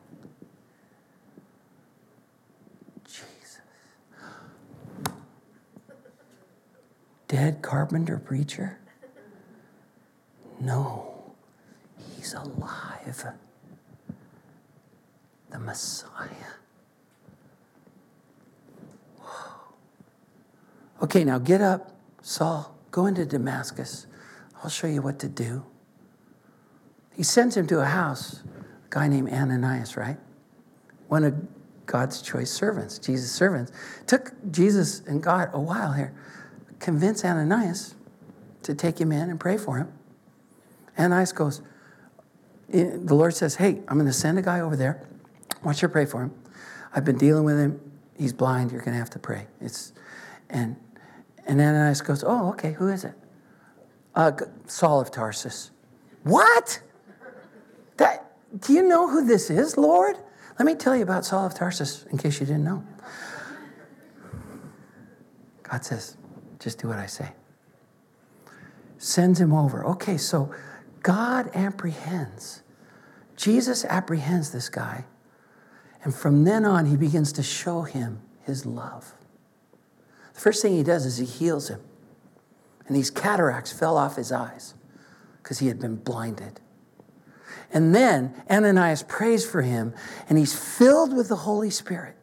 [7.29, 8.79] Dead carpenter preacher?
[10.61, 11.35] No,
[12.17, 13.27] he's alive.
[15.51, 16.29] The Messiah.
[21.03, 22.75] Okay, now get up, Saul.
[22.91, 24.07] Go into Damascus.
[24.63, 25.65] I'll show you what to do.
[27.15, 30.17] He sends him to a house, a guy named Ananias, right?
[31.09, 31.35] One of
[31.87, 33.73] God's choice servants, Jesus' servants.
[34.07, 36.15] Took Jesus and God a while here.
[36.79, 37.95] Convince Ananias
[38.63, 39.93] to take him in and pray for him.
[40.99, 41.63] Ananias goes,
[42.69, 45.07] the Lord says, Hey, I'm going to send a guy over there.
[45.55, 46.33] I want you to pray for him.
[46.95, 47.81] I've been dealing with him.
[48.17, 48.73] He's blind.
[48.73, 49.47] You're going to have to pray.
[49.61, 49.93] It's,
[50.51, 50.77] and,
[51.47, 52.73] and Ananias goes, Oh, okay.
[52.73, 53.15] Who is it?
[54.15, 54.33] Uh,
[54.67, 55.71] Saul of Tarsus.
[56.23, 56.81] What?
[57.99, 60.17] That, do you know who this is, Lord?
[60.59, 62.83] Let me tell you about Saul of Tarsus in case you didn't know.
[65.63, 66.17] God says,
[66.59, 67.31] just do what I say.
[68.99, 69.85] Sends him over.
[69.85, 70.55] Okay, so
[71.03, 72.63] God apprehends.
[73.37, 75.05] Jesus apprehends this guy.
[76.03, 79.13] And from then on, he begins to show him his love.
[80.35, 81.81] The first thing he does is he heals him.
[82.87, 84.75] And these cataracts fell off his eyes
[85.43, 86.61] because he had been blinded.
[87.73, 89.93] And then Ananias prays for him,
[90.29, 92.17] and he's filled with the Holy Spirit.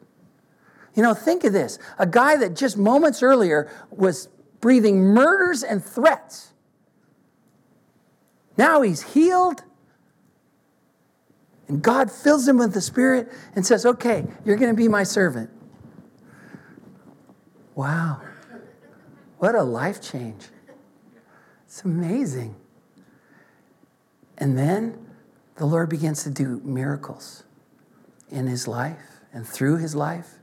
[0.95, 4.29] You know, think of this a guy that just moments earlier was
[4.61, 6.53] breathing murders and threats.
[8.57, 9.63] Now he's healed,
[11.67, 15.03] and God fills him with the Spirit and says, Okay, you're going to be my
[15.03, 15.49] servant.
[17.75, 18.21] Wow.
[19.39, 20.45] What a life change.
[21.65, 22.55] It's amazing.
[24.37, 25.07] And then
[25.55, 27.43] the Lord begins to do miracles
[28.29, 30.35] in his life and through his life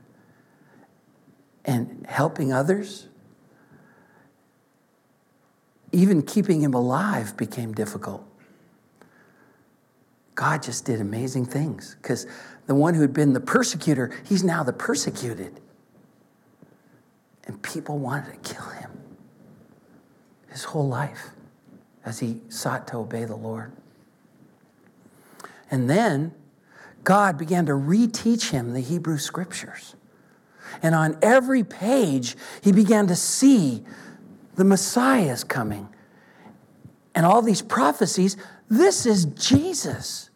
[1.65, 3.07] and helping others.
[5.91, 8.25] Even keeping him alive became difficult.
[10.35, 12.25] God just did amazing things because
[12.65, 15.59] the one who had been the persecutor, he's now the persecuted.
[17.45, 18.91] And people wanted to kill him
[20.49, 21.29] his whole life
[22.05, 23.71] as he sought to obey the Lord.
[25.69, 26.33] And then
[27.03, 29.95] God began to reteach him the Hebrew scriptures.
[30.81, 33.83] And on every page, he began to see
[34.55, 35.89] the Messiah is coming.
[37.13, 38.37] And all these prophecies,
[38.69, 40.29] this is Jesus.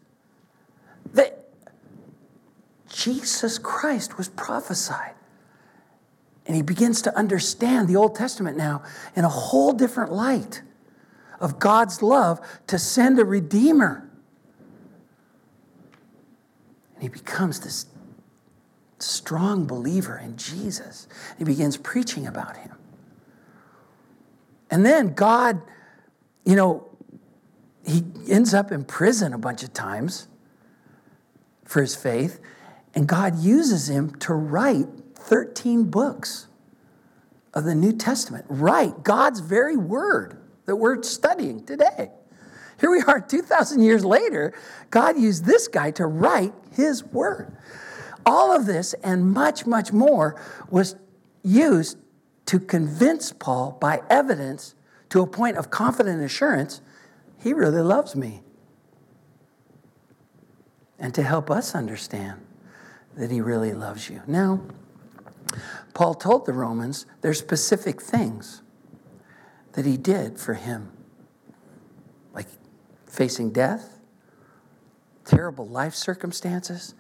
[1.14, 1.48] That
[2.90, 5.14] Jesus Christ was prophesied.
[6.46, 8.84] And he begins to understand the Old Testament now
[9.16, 10.62] in a whole different light
[11.40, 14.06] of God's love to send a Redeemer
[16.96, 17.86] and he becomes this
[19.06, 21.08] strong believer in Jesus.
[21.38, 22.72] He begins preaching about him.
[24.70, 25.62] And then God,
[26.44, 26.90] you know,
[27.86, 30.28] he ends up in prison a bunch of times
[31.64, 32.40] for his faith,
[32.94, 36.48] and God uses him to write 13 books
[37.54, 38.46] of the New Testament.
[38.50, 42.12] Write God's very word that we're studying today.
[42.80, 44.54] Here we are 2,000 years later.
[44.90, 47.56] God used this guy to write his word.
[48.26, 50.96] All of this and much, much more was
[51.44, 51.98] used
[52.48, 54.76] to convince Paul by evidence
[55.10, 56.82] to a point of confident assurance
[57.42, 58.42] he really loves me.
[60.98, 62.42] And to help us understand
[63.16, 64.22] that he really loves you.
[64.28, 64.62] Now,
[65.94, 68.62] Paul told the Romans there's specific things
[69.74, 70.92] that he did for him
[72.34, 72.48] like
[73.08, 74.00] facing death,
[75.24, 76.96] terrible life circumstances,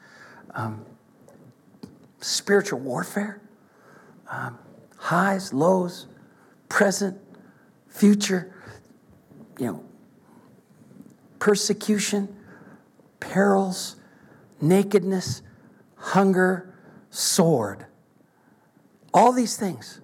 [0.51, 0.85] um,
[2.25, 3.39] spiritual warfare,
[4.29, 4.57] um,
[4.97, 6.07] highs, lows,
[6.69, 7.17] present,
[7.87, 8.51] future,
[9.59, 9.83] you know,
[11.37, 12.35] persecution,
[13.19, 13.95] perils,
[14.59, 15.43] nakedness,
[15.95, 16.73] hunger,
[17.11, 17.85] sword.
[19.13, 20.01] All these things.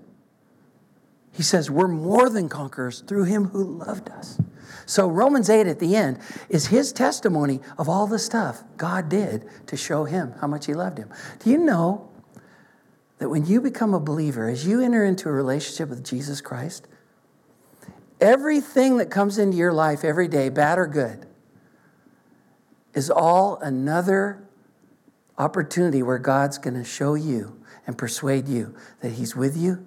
[1.32, 4.40] He says, We're more than conquerors through him who loved us.
[4.86, 6.20] So, Romans 8 at the end
[6.50, 10.74] is his testimony of all the stuff God did to show him how much he
[10.74, 11.10] loved him.
[11.40, 12.11] Do you know
[13.22, 16.88] that when you become a believer, as you enter into a relationship with Jesus Christ,
[18.20, 21.28] everything that comes into your life every day, bad or good,
[22.96, 24.44] is all another
[25.38, 29.86] opportunity where God's going to show you and persuade you that He's with you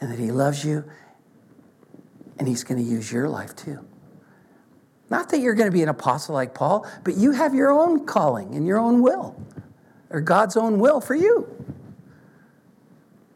[0.00, 0.82] and that He loves you
[2.40, 3.86] and He's going to use your life too.
[5.10, 8.04] Not that you're going to be an apostle like Paul, but you have your own
[8.04, 9.40] calling and your own will,
[10.10, 11.61] or God's own will for you.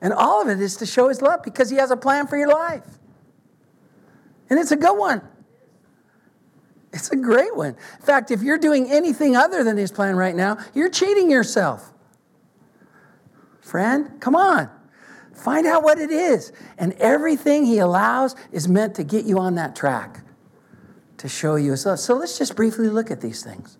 [0.00, 2.36] And all of it is to show his love because he has a plan for
[2.36, 2.84] your life.
[4.50, 5.22] And it's a good one.
[6.92, 7.76] It's a great one.
[7.98, 11.92] In fact, if you're doing anything other than his plan right now, you're cheating yourself.
[13.60, 14.70] Friend, come on.
[15.34, 16.52] Find out what it is.
[16.78, 20.24] And everything he allows is meant to get you on that track
[21.18, 21.98] to show you his love.
[21.98, 23.76] So let's just briefly look at these things.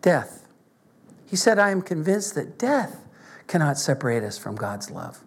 [0.00, 0.48] Death.
[1.26, 3.05] He said, I am convinced that death
[3.46, 5.20] cannot separate us from God's love.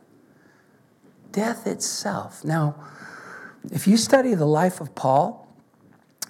[1.32, 2.44] Death itself.
[2.44, 2.76] Now,
[3.72, 5.48] if you study the life of Paul,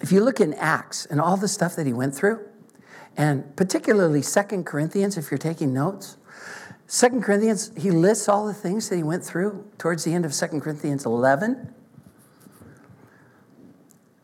[0.00, 2.40] if you look in Acts and all the stuff that he went through,
[3.16, 6.16] and particularly Second Corinthians, if you're taking notes,
[6.86, 10.34] Second Corinthians, he lists all the things that he went through towards the end of
[10.34, 11.72] Second Corinthians 11.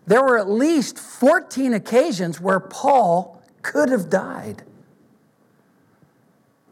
[0.07, 4.62] There were at least 14 occasions where Paul could have died.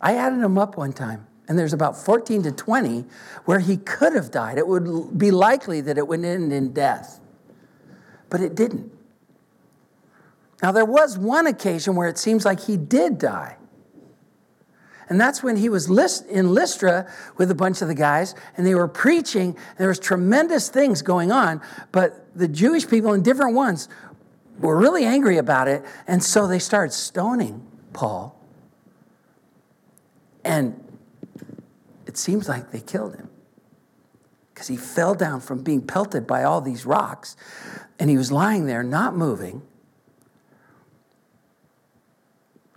[0.04, 3.06] I added them up one time, and there's about 14 to 20
[3.46, 4.58] where he could have died.
[4.58, 7.20] It would be likely that it would end in death,
[8.28, 8.92] but it didn't.
[10.62, 13.56] Now, there was one occasion where it seems like he did die.
[15.08, 15.88] And that's when he was
[16.22, 19.48] in Lystra with a bunch of the guys, and they were preaching.
[19.48, 23.88] And there was tremendous things going on, but the Jewish people and different ones
[24.58, 28.33] were really angry about it, and so they started stoning Paul.
[30.44, 30.80] And
[32.06, 33.28] it seems like they killed him
[34.52, 37.36] because he fell down from being pelted by all these rocks,
[37.98, 39.62] and he was lying there, not moving.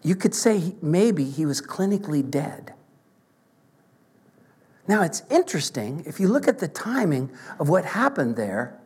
[0.01, 2.73] You could say maybe he was clinically dead.
[4.87, 8.79] Now, it's interesting if you look at the timing of what happened there,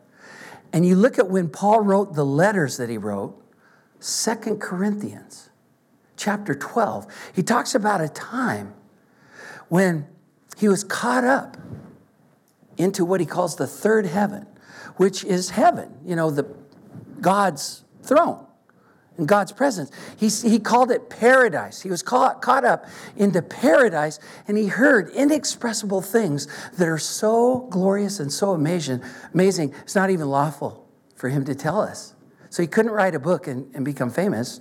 [0.72, 3.40] and you look at when Paul wrote the letters that he wrote,
[4.00, 5.48] Second Corinthians
[6.22, 8.72] chapter 12, he talks about a time
[9.68, 10.06] when
[10.56, 11.56] he was caught up
[12.76, 14.46] into what he calls the third heaven,
[14.96, 16.46] which is heaven, you know, the
[17.20, 18.46] God's throne
[19.18, 19.90] in God's presence.
[20.16, 21.82] He, he called it paradise.
[21.82, 24.18] He was caught, caught up into paradise
[24.48, 26.46] and he heard inexpressible things
[26.78, 29.02] that are so glorious and so amazing,
[29.34, 29.74] amazing.
[29.82, 32.14] It's not even lawful for him to tell us.
[32.48, 34.60] So he couldn't write a book and, and become famous.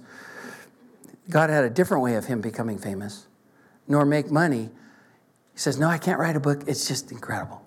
[1.32, 3.28] God had a different way of him becoming famous,
[3.88, 4.70] nor make money.
[5.54, 6.64] He says, No, I can't write a book.
[6.68, 7.66] It's just incredible.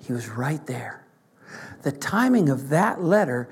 [0.00, 1.06] He was right there.
[1.82, 3.48] The timing of that letter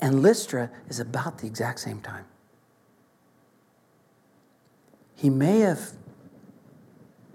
[0.00, 2.24] and Lystra is about the exact same time.
[5.14, 5.92] He may have,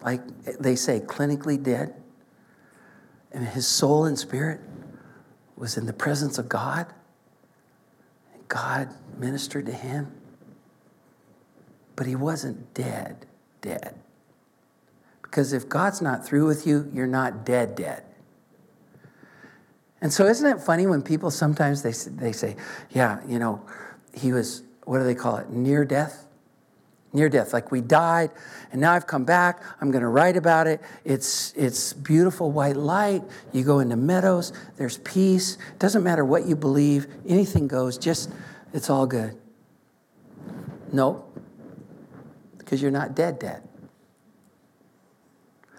[0.03, 0.21] like
[0.59, 1.95] they say, clinically dead,
[3.31, 4.59] and his soul and spirit
[5.55, 6.85] was in the presence of God,
[8.51, 10.11] God ministered to him.
[11.95, 13.25] But he wasn't dead,
[13.61, 13.95] dead.
[15.21, 18.03] Because if God's not through with you, you're not dead, dead.
[20.01, 22.57] And so, isn't it funny when people sometimes they, they say,
[22.89, 23.65] yeah, you know,
[24.13, 26.25] he was, what do they call it, near death?
[27.13, 28.31] Near death, like we died,
[28.71, 29.61] and now I've come back.
[29.81, 30.81] I'm going to write about it.
[31.03, 33.21] It's, it's beautiful white light.
[33.51, 35.57] You go into meadows, there's peace.
[35.73, 38.31] it Doesn't matter what you believe, anything goes, just,
[38.71, 39.37] it's all good.
[40.93, 41.25] No,
[42.57, 43.67] because you're not dead, dead.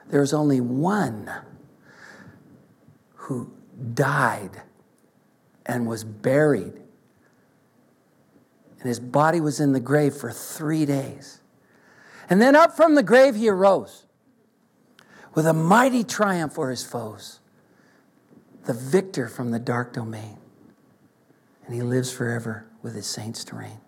[0.09, 1.30] There's only one
[3.14, 3.51] who
[3.95, 4.61] died
[5.64, 6.82] and was buried.
[8.83, 11.41] And his body was in the grave for three days.
[12.28, 14.07] And then up from the grave he arose
[15.35, 17.41] with a mighty triumph for his foes,
[18.64, 20.37] the victor from the dark domain.
[21.64, 23.80] And he lives forever with his saints to reign.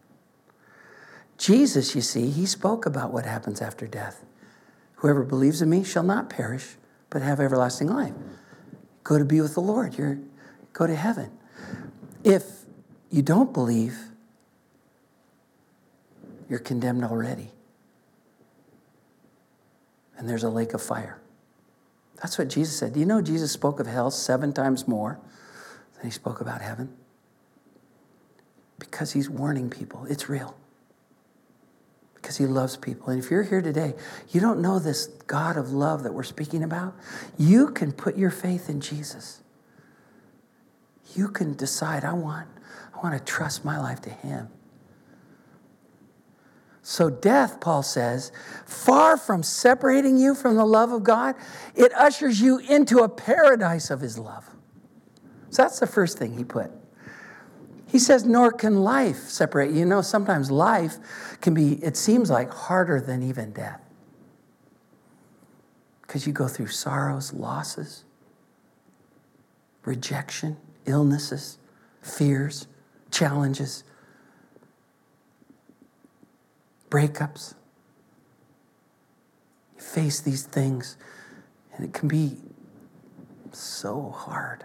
[1.37, 4.25] Jesus, you see, he spoke about what happens after death.
[4.97, 6.77] Whoever believes in me shall not perish,
[7.11, 8.15] but have everlasting life
[9.05, 9.97] go to be with the Lord.
[9.97, 10.19] You're
[10.73, 11.31] go to heaven.
[12.25, 12.65] If
[13.11, 13.97] you don't believe,
[16.49, 17.51] you're condemned already.
[20.17, 21.21] And there's a lake of fire.
[22.17, 22.95] That's what Jesus said.
[22.95, 25.19] Do you know Jesus spoke of hell seven times more
[25.97, 26.95] than he spoke about heaven?
[28.79, 30.07] Because he's warning people.
[30.09, 30.57] It's real
[32.25, 33.11] because he loves people.
[33.11, 33.93] And if you're here today,
[34.31, 36.95] you don't know this God of love that we're speaking about,
[37.37, 39.43] you can put your faith in Jesus.
[41.15, 42.49] You can decide, I want,
[42.95, 44.49] I want to trust my life to him.
[46.87, 48.31] So, death, Paul says,
[48.67, 51.35] far from separating you from the love of God,
[51.75, 54.45] it ushers you into a paradise of his love.
[55.51, 56.71] So, that's the first thing he put.
[57.87, 59.73] He says, nor can life separate.
[59.73, 60.99] You know, sometimes life
[61.41, 63.81] can be, it seems like, harder than even death.
[66.15, 68.05] because you go through sorrows, losses,
[69.85, 70.57] rejection,
[70.87, 71.59] illnesses,
[72.03, 72.69] fears,
[73.11, 73.83] challenges,
[76.95, 77.55] breakups.
[79.75, 80.97] You face these things,
[81.75, 82.37] and it can be
[83.51, 84.65] so hard.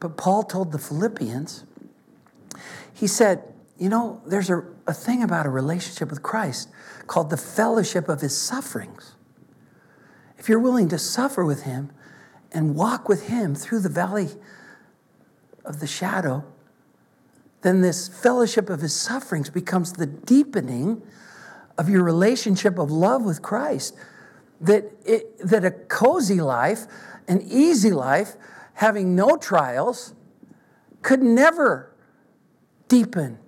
[0.00, 1.64] But Paul told the Philippians,
[2.94, 3.42] he said,
[3.78, 6.70] You know, there's a, a thing about a relationship with Christ
[7.06, 9.16] called the fellowship of his sufferings.
[10.38, 11.90] If you're willing to suffer with him
[12.52, 14.28] and walk with him through the valley
[15.62, 16.44] of the shadow,
[17.62, 21.02] then this fellowship of his sufferings becomes the deepening
[21.78, 23.96] of your relationship of love with Christ.
[24.60, 26.86] That, it, that a cozy life,
[27.28, 28.36] an easy life,
[28.74, 30.14] having no trials,
[31.02, 31.92] could never
[32.88, 33.38] deepen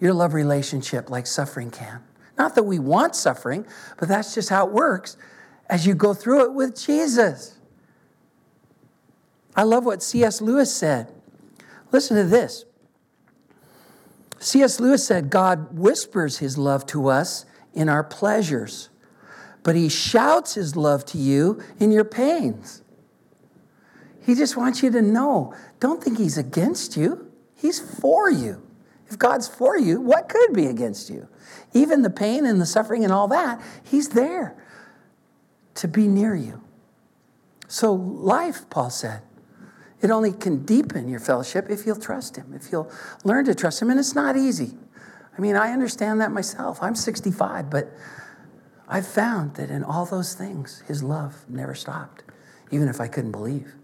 [0.00, 2.02] your love relationship like suffering can.
[2.38, 3.66] Not that we want suffering,
[3.98, 5.16] but that's just how it works
[5.68, 7.58] as you go through it with Jesus.
[9.54, 10.40] I love what C.S.
[10.40, 11.12] Lewis said.
[11.92, 12.64] Listen to this.
[14.40, 14.80] C.S.
[14.80, 18.88] Lewis said, God whispers his love to us in our pleasures,
[19.62, 22.82] but he shouts his love to you in your pains.
[24.22, 28.62] He just wants you to know don't think he's against you, he's for you.
[29.08, 31.28] If God's for you, what could be against you?
[31.74, 34.56] Even the pain and the suffering and all that, he's there
[35.74, 36.62] to be near you.
[37.66, 39.22] So, life, Paul said,
[40.02, 42.90] it only can deepen your fellowship if you'll trust Him, if you'll
[43.24, 43.90] learn to trust Him.
[43.90, 44.72] And it's not easy.
[45.36, 46.82] I mean, I understand that myself.
[46.82, 47.92] I'm 65, but
[48.88, 52.24] I've found that in all those things, His love never stopped,
[52.70, 53.74] even if I couldn't believe.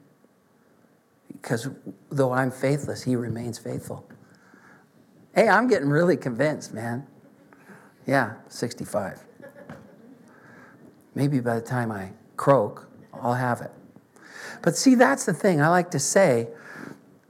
[1.33, 1.69] Because
[2.11, 4.09] though I'm faithless, He remains faithful.
[5.35, 7.07] Hey, I'm getting really convinced, man.
[8.07, 9.23] Yeah, 65.
[11.15, 13.71] Maybe by the time I croak, I'll have it.
[14.63, 15.61] But see, that's the thing.
[15.61, 16.49] I like to say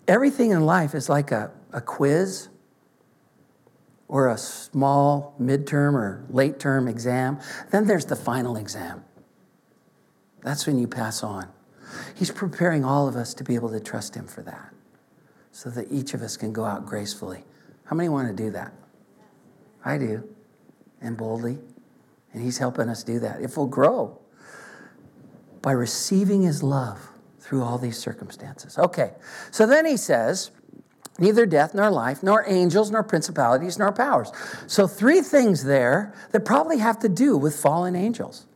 [0.08, 2.48] everything in life is like a, a quiz
[4.08, 7.38] or a small midterm or late term exam.
[7.70, 9.04] Then there's the final exam.
[10.42, 11.48] That's when you pass on.
[12.14, 14.72] He's preparing all of us to be able to trust Him for that
[15.50, 17.44] so that each of us can go out gracefully.
[17.84, 18.72] How many want to do that?
[19.84, 20.28] I do,
[21.00, 21.58] and boldly.
[22.32, 23.40] And He's helping us do that.
[23.40, 24.18] If we'll grow
[25.66, 27.08] by receiving His love
[27.40, 28.78] through all these circumstances.
[28.78, 29.10] Okay,
[29.50, 30.52] so then he says,
[31.18, 34.30] neither death nor life, nor angels, nor principalities, nor powers.
[34.68, 38.46] So, three things there that probably have to do with fallen angels.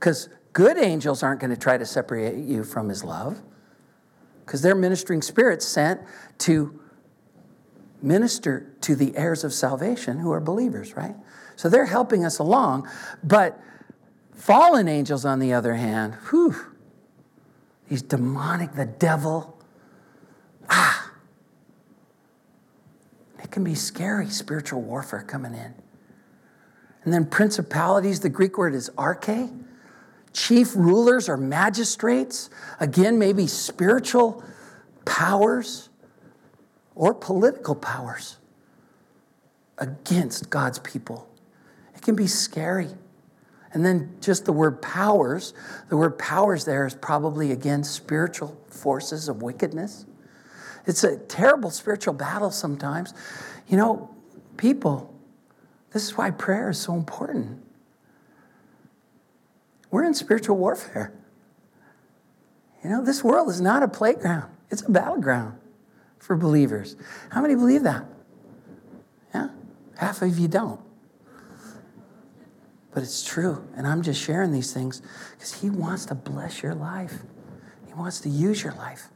[0.00, 3.42] Because good angels aren't going to try to separate you from his love,
[4.46, 6.00] because they're ministering spirits sent
[6.38, 6.80] to
[8.00, 11.14] minister to the heirs of salvation who are believers, right?
[11.56, 12.88] So they're helping us along.
[13.22, 13.60] But
[14.34, 16.54] fallen angels, on the other hand, whew,
[17.88, 19.58] He's demonic, the devil.
[20.68, 21.12] Ah.
[23.42, 25.74] It can be scary, spiritual warfare coming in.
[27.04, 29.60] And then principalities, the Greek word is arche.
[30.32, 34.42] Chief rulers or magistrates, again, maybe spiritual
[35.04, 35.90] powers
[36.96, 38.38] or political powers
[39.78, 41.28] against God's people.
[41.94, 42.88] It can be scary.
[43.74, 45.52] And then just the word powers,
[45.88, 50.06] the word powers there is probably again spiritual forces of wickedness.
[50.86, 53.12] It's a terrible spiritual battle sometimes.
[53.66, 54.14] You know,
[54.56, 55.12] people,
[55.92, 57.62] this is why prayer is so important.
[59.90, 61.12] We're in spiritual warfare.
[62.84, 65.58] You know, this world is not a playground, it's a battleground
[66.18, 66.94] for believers.
[67.30, 68.04] How many believe that?
[69.34, 69.48] Yeah?
[69.96, 70.80] Half of you don't
[72.94, 73.66] but it's true.
[73.76, 77.18] And I'm just sharing these things because He wants to bless your life.
[77.86, 79.08] He wants to use your life.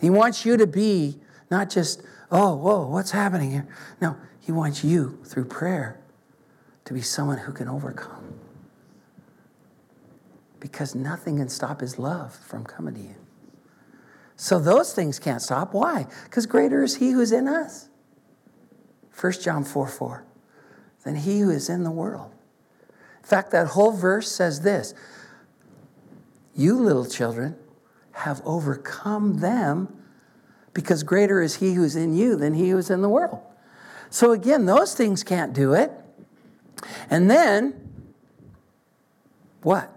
[0.00, 1.20] He wants you to be
[1.50, 3.68] not just, oh, whoa, what's happening here?
[4.00, 6.00] No, He wants you through prayer
[6.84, 8.34] to be someone who can overcome.
[10.58, 13.14] Because nothing can stop His love from coming to you.
[14.34, 15.72] So those things can't stop.
[15.72, 16.06] Why?
[16.24, 17.88] Because greater is He who's in us.
[19.18, 20.24] 1 John 4 4
[21.04, 22.32] than He who is in the world.
[23.30, 24.92] Fact, that whole verse says this
[26.52, 27.54] You little children
[28.10, 29.96] have overcome them
[30.74, 33.40] because greater is he who's in you than he who's in the world.
[34.10, 35.92] So again, those things can't do it.
[37.08, 38.08] And then,
[39.62, 39.92] what?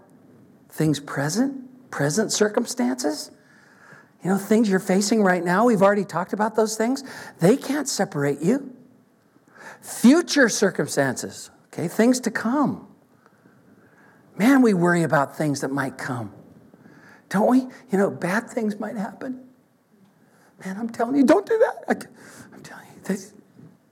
[0.68, 3.32] Things present, present circumstances.
[4.22, 7.02] You know, things you're facing right now, we've already talked about those things.
[7.40, 8.76] They can't separate you.
[9.80, 12.93] Future circumstances, okay, things to come.
[14.36, 16.32] Man, we worry about things that might come.
[17.28, 17.60] Don't we?
[17.60, 19.44] You know, bad things might happen.
[20.64, 21.84] Man, I'm telling you, don't do that.
[21.88, 23.32] I, am telling you, this,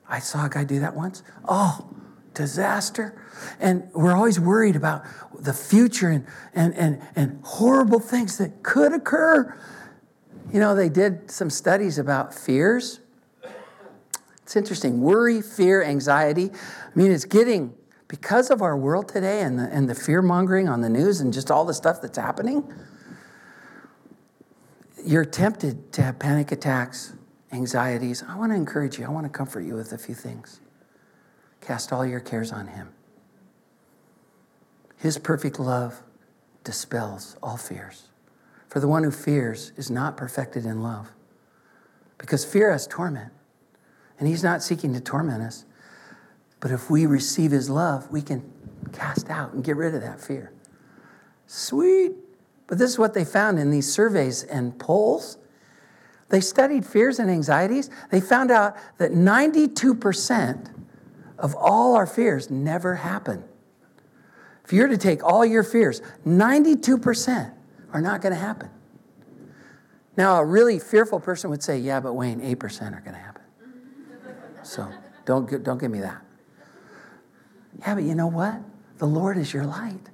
[0.08, 1.22] I saw a guy do that once.
[1.48, 1.88] Oh,
[2.34, 3.20] disaster.
[3.60, 5.04] And we're always worried about
[5.38, 9.58] the future and, and, and, and horrible things that could occur.
[10.52, 13.00] You know, they did some studies about fears.
[14.42, 15.00] It's interesting.
[15.00, 16.50] Worry, fear, anxiety.
[16.52, 17.74] I mean, it's getting,
[18.12, 21.32] because of our world today and the, and the fear mongering on the news and
[21.32, 22.62] just all the stuff that's happening,
[25.02, 27.14] you're tempted to have panic attacks,
[27.52, 28.22] anxieties.
[28.28, 30.60] I want to encourage you, I want to comfort you with a few things.
[31.62, 32.90] Cast all your cares on Him.
[34.98, 36.02] His perfect love
[36.64, 38.10] dispels all fears.
[38.68, 41.12] For the one who fears is not perfected in love.
[42.18, 43.32] Because fear has torment,
[44.18, 45.64] and He's not seeking to torment us.
[46.62, 48.50] But if we receive His love, we can
[48.92, 50.52] cast out and get rid of that fear.
[51.48, 52.12] Sweet.
[52.68, 55.36] But this is what they found in these surveys and polls.
[56.28, 57.90] They studied fears and anxieties.
[58.10, 60.70] They found out that 92%
[61.36, 63.44] of all our fears never happen.
[64.64, 67.52] If you were to take all your fears, 92%
[67.92, 68.70] are not going to happen.
[70.16, 73.42] Now, a really fearful person would say, Yeah, but Wayne, 8% are going to happen.
[74.62, 74.88] So
[75.24, 76.22] don't, don't give me that.
[77.80, 78.60] Yeah, but you know what?
[78.98, 80.10] The Lord is your light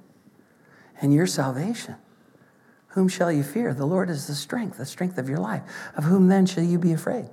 [1.01, 1.95] and your salvation.
[2.89, 3.73] Whom shall you fear?
[3.73, 5.61] The Lord is the strength, the strength of your life.
[5.95, 7.29] Of whom then shall you be afraid?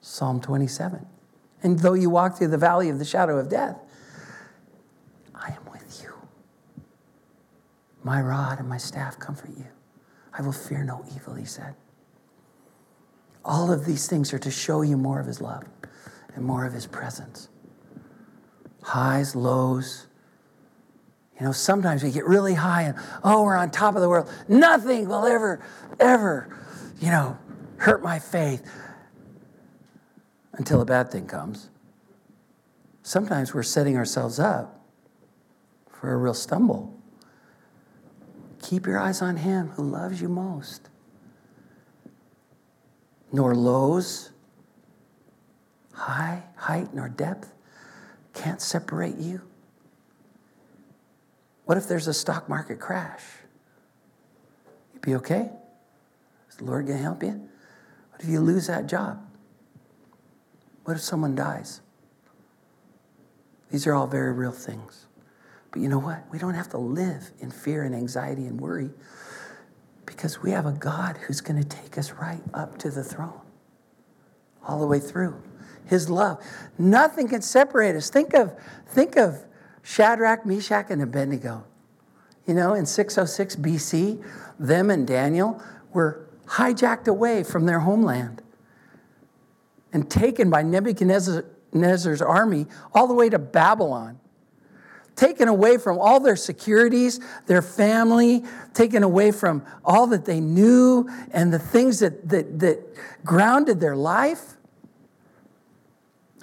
[0.00, 1.06] Psalm 27.
[1.62, 3.76] And though you walk through the valley of the shadow of death,
[5.34, 6.12] I am with you.
[8.02, 9.66] My rod and my staff comfort you.
[10.32, 11.74] I will fear no evil, he said.
[13.44, 15.64] All of these things are to show you more of his love
[16.34, 17.48] and more of his presence.
[18.86, 20.06] Highs, lows,
[21.38, 24.30] you know, sometimes we get really high and, oh, we're on top of the world.
[24.48, 25.60] Nothing will ever,
[26.00, 26.48] ever,
[26.98, 27.36] you know,
[27.76, 28.66] hurt my faith
[30.54, 31.68] until a bad thing comes.
[33.02, 34.80] Sometimes we're setting ourselves up
[35.90, 36.98] for a real stumble.
[38.62, 40.88] Keep your eyes on Him who loves you most.
[43.30, 44.30] Nor lows,
[45.92, 47.52] high, height, nor depth
[48.36, 49.42] can't separate you
[51.66, 53.22] what if there's a stock market crash?
[54.94, 55.50] You'd be okay?
[56.48, 57.48] Is the Lord going to help you?
[58.10, 59.20] What if you lose that job?
[60.84, 61.80] What if someone dies?
[63.70, 65.06] These are all very real things.
[65.72, 66.22] But you know what?
[66.30, 68.90] We don't have to live in fear and anxiety and worry
[70.06, 73.40] because we have a God who's going to take us right up to the throne,
[74.64, 75.42] all the way through.
[75.86, 76.44] His love.
[76.78, 78.10] Nothing can separate us.
[78.10, 78.54] Think of,
[78.88, 79.44] think of
[79.82, 81.64] Shadrach, Meshach, and Abednego.
[82.46, 84.24] You know, in 606 BC,
[84.58, 85.62] them and Daniel
[85.92, 88.42] were hijacked away from their homeland
[89.92, 94.18] and taken by Nebuchadnezzar's army all the way to Babylon.
[95.14, 101.08] Taken away from all their securities, their family, taken away from all that they knew
[101.30, 102.84] and the things that, that, that
[103.24, 104.55] grounded their life.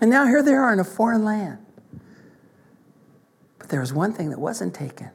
[0.02, 1.60] And now here they are in a foreign land.
[3.60, 5.12] But there was one thing that wasn't taken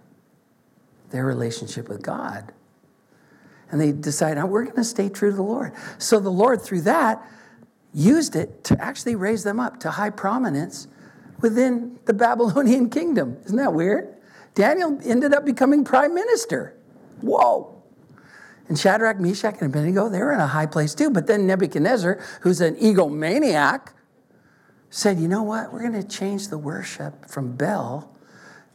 [1.11, 2.53] their relationship with God.
[3.71, 5.73] And they decided, oh, we're going to stay true to the Lord.
[5.99, 7.23] So the Lord, through that,
[7.93, 10.89] used it to actually raise them up to high prominence
[11.41, 13.37] within the Babylonian kingdom.
[13.45, 14.15] Isn't that weird?
[14.55, 16.75] Daniel ended up becoming prime minister.
[17.21, 17.75] Whoa.
[18.69, 21.11] And Shadrach, Meshach, and Abednego, they were in a high place too.
[21.11, 23.89] But then Nebuchadnezzar, who's an egomaniac,
[24.91, 25.73] said, you know what?
[25.73, 28.15] We're going to change the worship from Bel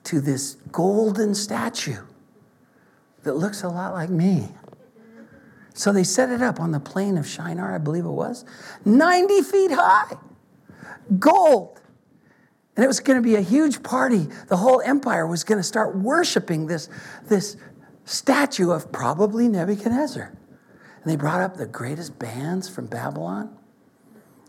[0.05, 2.03] to this golden statue
[3.23, 4.49] that looks a lot like me.
[5.73, 8.45] So they set it up on the plain of Shinar, I believe it was,
[8.85, 10.17] 90 feet high,
[11.17, 11.81] gold.
[12.75, 14.27] And it was going to be a huge party.
[14.47, 16.89] The whole empire was going to start worshiping this,
[17.27, 17.57] this
[18.05, 20.33] statue of probably Nebuchadnezzar.
[21.03, 23.57] And they brought up the greatest bands from Babylon.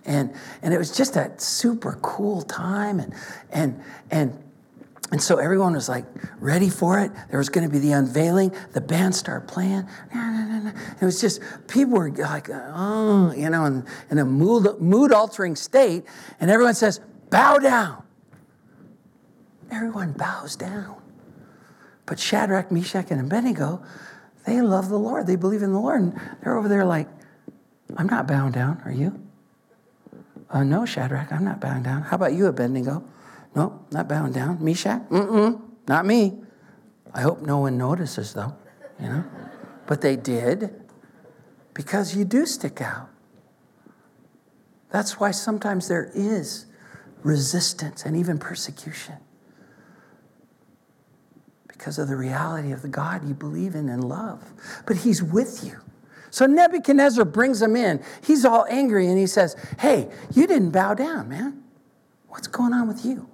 [0.07, 3.01] And, and it was just a super cool time.
[3.01, 3.15] And,
[3.51, 4.45] and, and
[5.13, 6.07] and so everyone was like
[6.41, 7.13] ready for it.
[7.31, 8.53] There was going to be the unveiling.
[8.73, 9.87] The band started playing.
[10.13, 15.55] It was just, people were like, oh, you know, in, in a mood, mood altering
[15.55, 16.05] state.
[16.41, 17.01] And everyone says,
[17.31, 18.03] bow down.
[19.71, 20.97] Everyone bows down.
[22.07, 23.85] But Shadrach, Meshach, and Abednego,
[24.47, 25.27] they love the Lord.
[25.27, 26.01] They believe in the Lord.
[26.01, 27.09] And they're over there like,
[27.97, 28.83] I'm not bowing down.
[28.85, 29.24] Are you?
[30.51, 32.03] Uh, no, Shadrach, I'm not bowing down.
[32.03, 33.05] How about you, Abednego?
[33.55, 34.63] No, not bowing down.
[34.63, 35.03] Meshach?
[35.09, 36.39] Mm-mm, not me.
[37.13, 38.55] I hope no one notices, though,
[39.01, 39.25] you know?
[39.87, 40.83] But they did
[41.73, 43.09] because you do stick out.
[44.91, 46.67] That's why sometimes there is
[47.23, 49.17] resistance and even persecution
[51.69, 54.53] because of the reality of the God you believe in and love.
[54.87, 55.81] But He's with you.
[56.35, 58.03] So Nebuchadnezzar brings him in.
[58.21, 61.63] He's all angry and he says, Hey, you didn't bow down, man.
[62.27, 63.29] What's going on with you?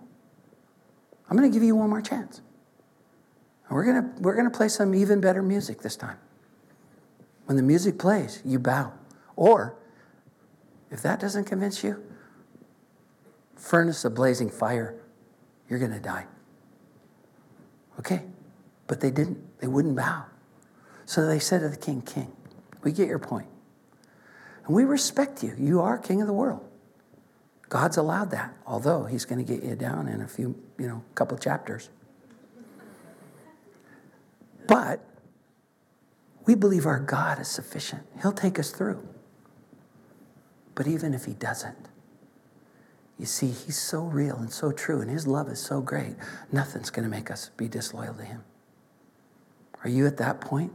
[1.26, 2.42] I'm going to give you one more chance.
[3.66, 6.18] And we're going to, we're going to play some even better music this time.
[7.46, 8.92] When the music plays, you bow.
[9.34, 9.78] Or,
[10.90, 12.04] if that doesn't convince you,
[13.56, 15.00] furnace of blazing fire,
[15.70, 16.26] you're going to die.
[17.98, 18.24] Okay?
[18.86, 19.58] But they didn't.
[19.60, 20.26] They wouldn't bow.
[21.06, 22.36] So they said to the king, King,
[22.82, 23.48] we get your point.
[24.64, 25.54] And we respect you.
[25.58, 26.66] You are king of the world.
[27.68, 31.04] God's allowed that, although he's going to get you down in a few, you know,
[31.14, 31.88] couple chapters.
[34.66, 35.00] But
[36.46, 38.02] we believe our God is sufficient.
[38.22, 39.06] He'll take us through.
[40.74, 41.88] But even if he doesn't,
[43.18, 46.16] you see, he's so real and so true, and his love is so great,
[46.50, 48.42] nothing's going to make us be disloyal to him.
[49.84, 50.72] Are you at that point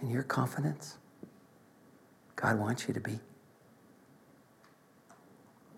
[0.00, 0.96] in your confidence?
[2.40, 3.18] God wants you to be.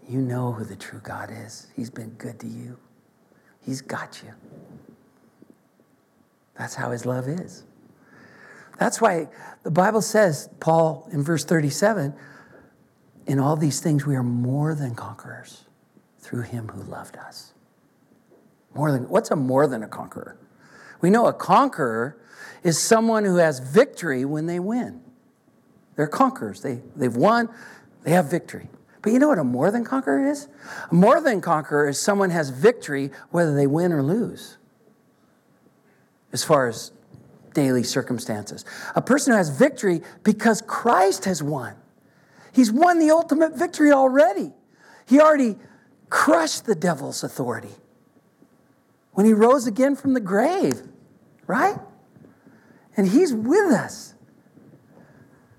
[0.06, 1.68] You know who the true God is.
[1.74, 2.76] He's been good to you,
[3.64, 4.34] He's got you.
[6.56, 7.64] That's how His love is.
[8.78, 9.28] That's why
[9.62, 12.14] the Bible says, Paul in verse 37,
[13.26, 15.64] in all these things we are more than conquerors
[16.18, 17.52] through him who loved us.
[18.74, 20.38] More than what's a more than a conqueror?
[21.00, 22.18] We know a conqueror
[22.62, 25.02] is someone who has victory when they win.
[25.96, 26.62] They're conquerors.
[26.62, 27.48] They, they've won,
[28.02, 28.68] they have victory.
[29.02, 30.48] But you know what a more than conqueror is?
[30.90, 34.58] A more than conqueror is someone has victory whether they win or lose,
[36.32, 36.92] as far as
[37.54, 38.64] daily circumstances.
[38.94, 41.74] A person who has victory because Christ has won.
[42.52, 44.52] He's won the ultimate victory already.
[45.06, 45.56] He already
[46.08, 47.74] crushed the devil's authority
[49.12, 50.82] when he rose again from the grave,
[51.46, 51.78] right?
[52.96, 54.14] And he's with us.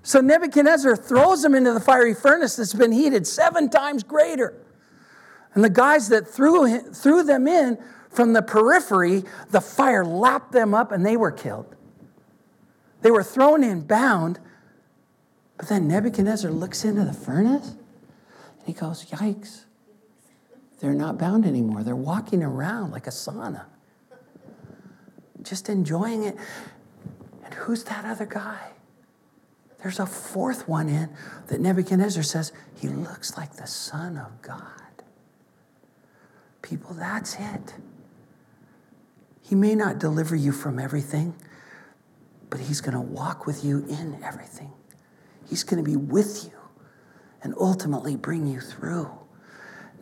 [0.04, 4.56] So Nebuchadnezzar throws them into the fiery furnace that's been heated seven times greater.
[5.54, 7.78] And the guys that threw, threw them in
[8.10, 11.76] from the periphery, the fire lapped them up and they were killed.
[13.02, 14.40] They were thrown in bound.
[15.58, 19.66] But then Nebuchadnezzar looks into the furnace and he goes, Yikes.
[20.80, 21.84] They're not bound anymore.
[21.84, 23.66] They're walking around like a sauna,
[25.44, 26.36] just enjoying it.
[27.46, 28.72] And who's that other guy?
[29.82, 31.10] There's a fourth one in
[31.48, 34.64] that Nebuchadnezzar says, he looks like the Son of God.
[36.62, 37.74] People, that's it.
[39.42, 41.36] He may not deliver you from everything,
[42.50, 44.72] but he's going to walk with you in everything.
[45.50, 46.58] He's going to be with you
[47.44, 49.10] and ultimately bring you through.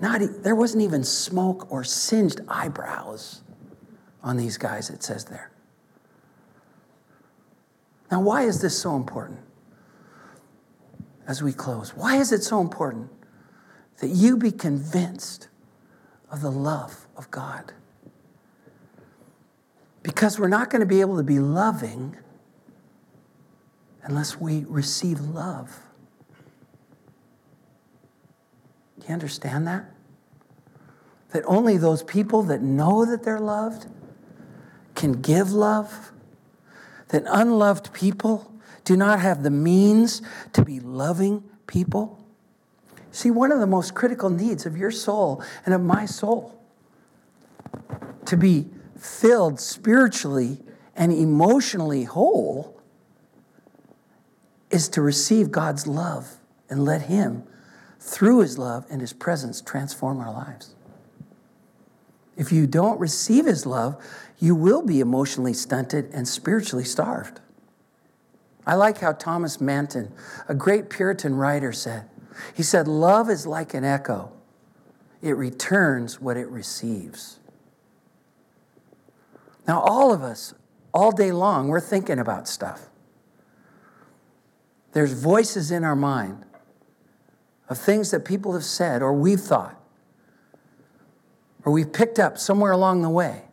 [0.01, 3.41] Not, there wasn't even smoke or singed eyebrows
[4.21, 5.51] on these guys, it says there.
[8.11, 9.39] Now, why is this so important?
[11.29, 11.91] As we close.
[11.95, 13.11] Why is it so important
[13.99, 15.47] that you be convinced
[16.31, 17.71] of the love of God?
[20.01, 22.17] Because we're not going to be able to be loving
[24.01, 25.81] unless we receive love.
[28.99, 29.85] Do you understand that?
[31.29, 33.85] That only those people that know that they're loved
[34.95, 36.11] can give love,
[37.09, 38.48] that unloved people
[38.89, 42.25] do not have the means to be loving people?
[43.11, 46.59] See, one of the most critical needs of your soul and of my soul
[48.25, 48.65] to be
[48.97, 50.57] filled spiritually
[50.95, 52.81] and emotionally whole
[54.71, 56.37] is to receive God's love
[56.67, 57.43] and let Him,
[57.99, 60.73] through His love and His presence, transform our lives.
[62.35, 64.03] If you don't receive His love,
[64.39, 67.39] you will be emotionally stunted and spiritually starved.
[68.69, 70.11] I like how Thomas Manton,
[70.47, 72.07] a great Puritan writer, said.
[72.53, 74.31] He said, Love is like an echo,
[75.23, 77.39] it returns what it receives.
[79.67, 80.53] Now, all of us,
[80.93, 82.89] all day long, we're thinking about stuff.
[84.91, 86.45] There's voices in our mind
[87.69, 89.81] of things that people have said or we've thought
[91.65, 93.45] or we've picked up somewhere along the way.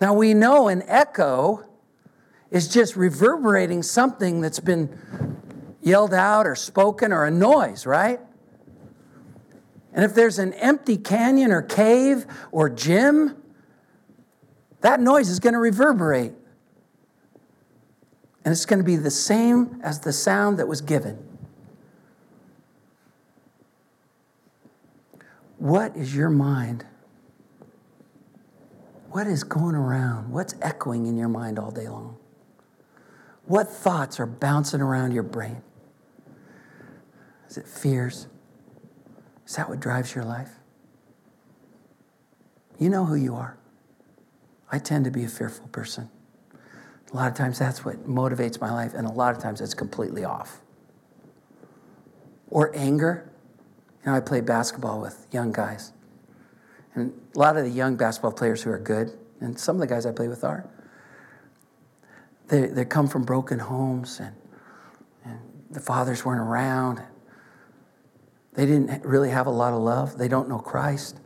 [0.00, 1.64] Now, we know an echo
[2.50, 4.98] is just reverberating something that's been
[5.82, 8.20] yelled out or spoken or a noise, right?
[9.92, 13.36] And if there's an empty canyon or cave or gym,
[14.80, 16.32] that noise is going to reverberate.
[18.44, 21.18] And it's going to be the same as the sound that was given.
[25.58, 26.84] What is your mind?
[29.10, 30.30] What is going around?
[30.32, 32.18] What's echoing in your mind all day long?
[33.46, 35.62] What thoughts are bouncing around your brain?
[37.48, 38.26] Is it fears?
[39.46, 40.50] Is that what drives your life?
[42.78, 43.58] You know who you are.
[44.72, 46.10] I tend to be a fearful person.
[47.12, 49.74] A lot of times that's what motivates my life, and a lot of times it's
[49.74, 50.60] completely off.
[52.50, 53.30] Or anger.
[54.04, 55.92] You know, I play basketball with young guys.
[56.94, 59.86] And a lot of the young basketball players who are good, and some of the
[59.86, 60.68] guys I play with are,
[62.48, 64.34] they, they come from broken homes and,
[65.24, 65.40] and
[65.70, 67.02] the fathers weren't around.
[68.54, 70.18] They didn't really have a lot of love.
[70.18, 71.18] They don't know Christ.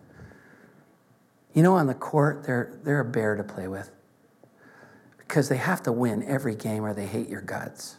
[1.55, 3.91] You know, on the court, they're, they're a bear to play with
[5.19, 7.97] because they have to win every game or they hate your guts.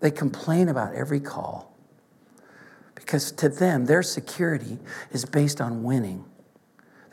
[0.00, 1.76] They complain about every call
[2.94, 4.78] because to them, their security
[5.10, 6.24] is based on winning.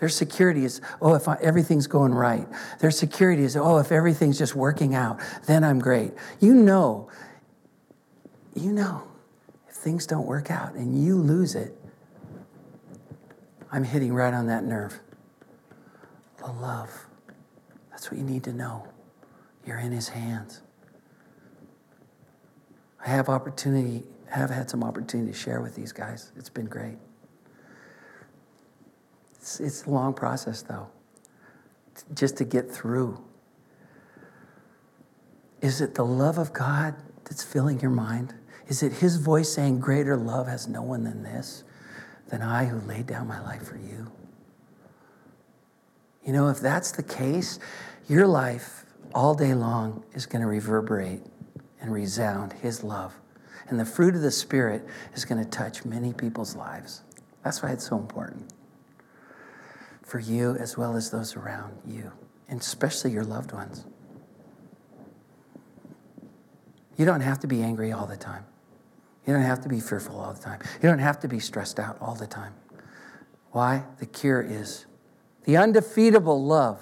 [0.04, 2.46] Their security is, oh, if I, everything's going right.
[2.80, 6.12] Their security is, oh, if everything's just working out, then I'm great.
[6.42, 7.10] You know,
[8.54, 9.08] you know,
[9.70, 11.74] if things don't work out and you lose it,
[13.72, 15.00] I'm hitting right on that nerve.
[16.40, 16.92] The love.
[17.90, 18.86] That's what you need to know.
[19.66, 20.64] You're in his hands.
[23.06, 26.34] I have opportunity, have had some opportunity to share with these guys.
[26.36, 26.98] It's been great.
[29.44, 30.88] It's, it's a long process, though,
[32.14, 33.22] just to get through.
[35.60, 38.34] Is it the love of God that's filling your mind?
[38.70, 41.66] Is it His voice saying, Greater love has no one than this,
[42.30, 44.10] than I who laid down my life for you?
[46.26, 47.60] You know, if that's the case,
[48.08, 51.20] your life all day long is going to reverberate
[51.82, 53.14] and resound His love.
[53.68, 57.02] And the fruit of the Spirit is going to touch many people's lives.
[57.44, 58.53] That's why it's so important
[60.14, 62.12] for you as well as those around you,
[62.48, 63.84] and especially your loved ones.
[66.98, 68.46] You don't have to be angry all the time.
[69.26, 70.60] You don't have to be fearful all the time.
[70.84, 72.54] You don't have to be stressed out all the time.
[73.54, 73.86] Why?
[73.98, 74.86] The cure is
[75.46, 76.80] the undefeatable love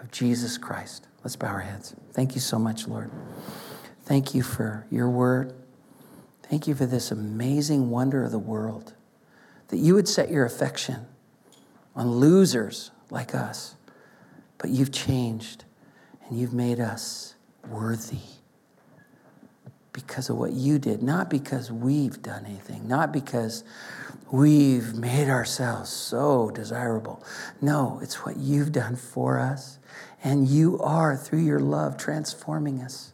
[0.00, 1.08] of Jesus Christ.
[1.24, 1.96] Let's bow our heads.
[2.12, 3.10] Thank you so much, Lord.
[4.02, 5.54] Thank you for your word.
[6.44, 8.94] Thank you for this amazing wonder of the world
[9.70, 11.06] that you would set your affection
[11.94, 13.74] on losers like us.
[14.58, 15.64] But you've changed
[16.28, 17.34] and you've made us
[17.68, 18.18] worthy
[19.92, 23.62] because of what you did, not because we've done anything, not because
[24.30, 27.22] we've made ourselves so desirable.
[27.60, 29.78] No, it's what you've done for us.
[30.24, 33.12] And you are, through your love, transforming us.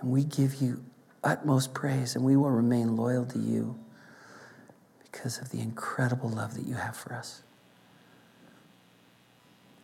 [0.00, 0.84] And we give you
[1.24, 3.76] utmost praise, and we will remain loyal to you
[5.16, 7.42] because of the incredible love that you have for us.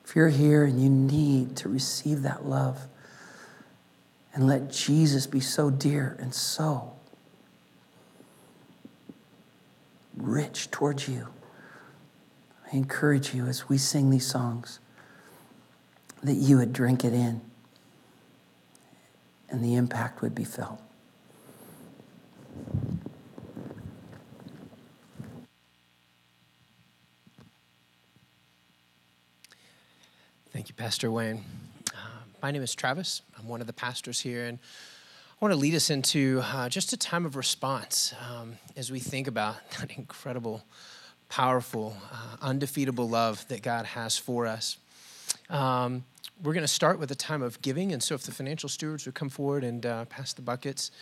[0.05, 2.87] If you're here and you need to receive that love
[4.35, 6.93] and let Jesus be so dear and so
[10.16, 11.28] rich towards you,
[12.70, 14.80] I encourage you as we sing these songs
[16.22, 17.41] that you would drink it in
[19.49, 20.80] and the impact would be felt.
[30.62, 31.42] Thank you, Pastor Wayne.
[31.92, 31.96] Uh,
[32.40, 33.22] my name is Travis.
[33.36, 36.92] I'm one of the pastors here, and I want to lead us into uh, just
[36.92, 40.62] a time of response um, as we think about that incredible,
[41.28, 44.76] powerful, uh, undefeatable love that God has for us.
[45.50, 46.04] Um,
[46.40, 49.04] we're going to start with a time of giving, and so if the financial stewards
[49.04, 50.92] would come forward and uh, pass the buckets.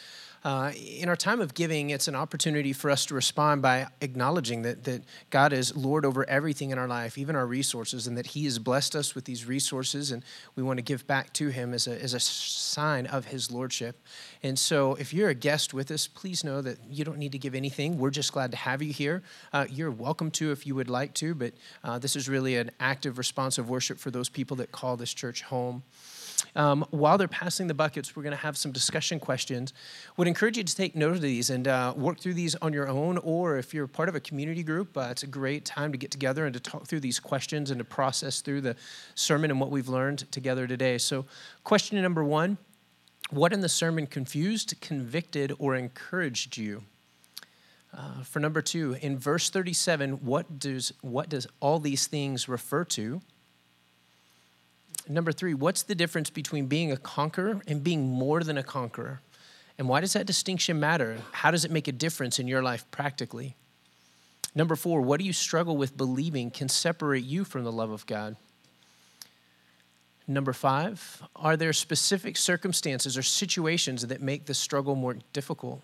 [0.42, 4.62] Uh, in our time of giving, it's an opportunity for us to respond by acknowledging
[4.62, 8.28] that, that God is Lord over everything in our life, even our resources, and that
[8.28, 10.24] He has blessed us with these resources, and
[10.56, 14.02] we want to give back to Him as a, as a sign of His Lordship.
[14.42, 17.38] And so, if you're a guest with us, please know that you don't need to
[17.38, 17.98] give anything.
[17.98, 19.22] We're just glad to have you here.
[19.52, 21.52] Uh, you're welcome to if you would like to, but
[21.84, 25.42] uh, this is really an active, responsive worship for those people that call this church
[25.42, 25.82] home.
[26.56, 29.72] Um, while they're passing the buckets, we're going to have some discussion questions.
[30.16, 32.88] Would encourage you to take note of these and uh, work through these on your
[32.88, 35.98] own, or if you're part of a community group, uh, it's a great time to
[35.98, 38.76] get together and to talk through these questions and to process through the
[39.14, 40.98] sermon and what we've learned together today.
[40.98, 41.24] So,
[41.64, 42.58] question number one
[43.30, 46.84] What in the sermon confused, convicted, or encouraged you?
[47.92, 52.84] Uh, for number two, in verse 37, what does, what does all these things refer
[52.84, 53.20] to?
[55.08, 59.20] Number three, what's the difference between being a conqueror and being more than a conqueror?
[59.78, 61.18] And why does that distinction matter?
[61.32, 63.56] How does it make a difference in your life practically?
[64.54, 68.06] Number four, what do you struggle with believing can separate you from the love of
[68.06, 68.36] God?
[70.26, 75.82] Number five, are there specific circumstances or situations that make the struggle more difficult?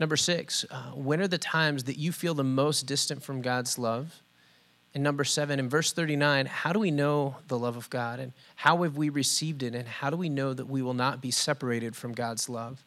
[0.00, 3.78] Number six, uh, when are the times that you feel the most distant from God's
[3.78, 4.20] love?
[4.94, 8.32] And number seven, in verse 39, how do we know the love of God and
[8.54, 11.32] how have we received it and how do we know that we will not be
[11.32, 12.84] separated from God's love?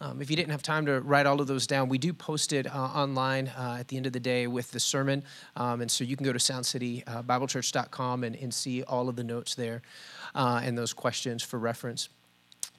[0.00, 2.52] Um, if you didn't have time to write all of those down, we do post
[2.52, 5.24] it uh, online uh, at the end of the day with the sermon.
[5.56, 9.56] Um, and so you can go to soundcitybiblechurch.com and, and see all of the notes
[9.56, 9.82] there
[10.36, 12.08] uh, and those questions for reference.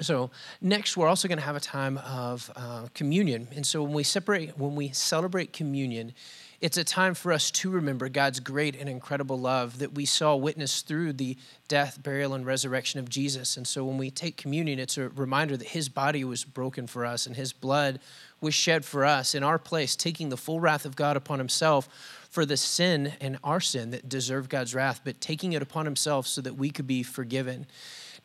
[0.01, 0.31] So
[0.61, 4.03] next, we're also going to have a time of uh, communion, and so when we
[4.03, 6.13] separate, when we celebrate communion,
[6.61, 10.35] it's a time for us to remember God's great and incredible love that we saw
[10.35, 11.37] witnessed through the
[11.69, 13.55] death, burial, and resurrection of Jesus.
[13.55, 17.05] And so when we take communion, it's a reminder that his body was broken for
[17.05, 18.01] us and his blood
[18.41, 21.87] was shed for us in our place, taking the full wrath of God upon himself
[22.29, 26.27] for the sin and our sin that deserved God's wrath, but taking it upon himself
[26.27, 27.67] so that we could be forgiven.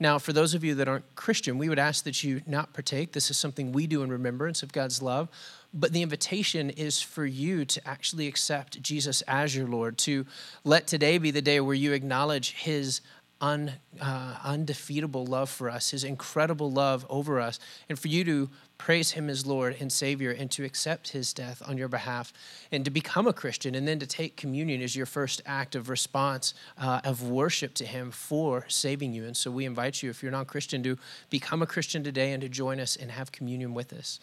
[0.01, 3.13] Now, for those of you that aren't Christian, we would ask that you not partake.
[3.13, 5.29] This is something we do in remembrance of God's love.
[5.73, 10.27] But the invitation is for you to actually accept Jesus as your Lord, to
[10.63, 13.01] let today be the day where you acknowledge his
[13.41, 18.51] un, uh, undefeatable love for us, his incredible love over us, and for you to
[18.79, 22.33] praise him as Lord and Savior and to accept his death on your behalf
[22.73, 25.89] and to become a Christian and then to take communion as your first act of
[25.89, 29.25] response uh, of worship to him for saving you.
[29.25, 30.99] And so we invite you, if you're not Christian, to
[31.31, 34.19] become a Christian today and to join us and have communion with us.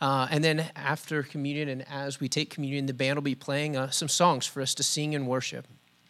[0.00, 3.76] Uh, and then after communion and as we take communion, the band will be playing
[3.76, 5.66] uh, some songs for us to sing and worship.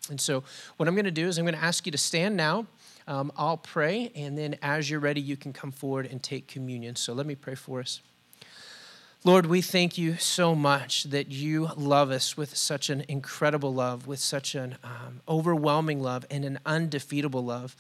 [0.09, 0.43] And so,
[0.76, 2.66] what I'm going to do is I'm going to ask you to stand now.
[3.11, 6.95] Um, I'll pray, and then as you're ready, you can come forward and take communion.
[6.95, 8.01] So, let me pray for us.
[9.25, 14.07] Lord, we thank you so much that you love us with such an incredible love,
[14.07, 17.75] with such an um, overwhelming love, and an undefeatable love.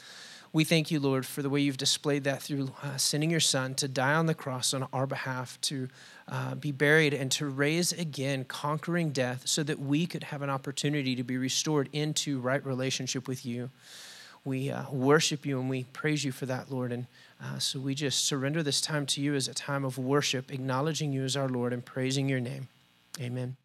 [0.52, 3.76] We thank you, Lord, for the way you've displayed that through uh, sending your Son
[3.76, 5.88] to die on the cross on our behalf, to
[6.26, 10.50] uh, be buried, and to raise again, conquering death, so that we could have an
[10.50, 13.70] opportunity to be restored into right relationship with you.
[14.44, 16.92] We uh, worship you and we praise you for that, Lord.
[16.92, 17.06] And
[17.42, 21.12] uh, so we just surrender this time to you as a time of worship, acknowledging
[21.12, 22.68] you as our Lord and praising your name.
[23.20, 23.56] Amen.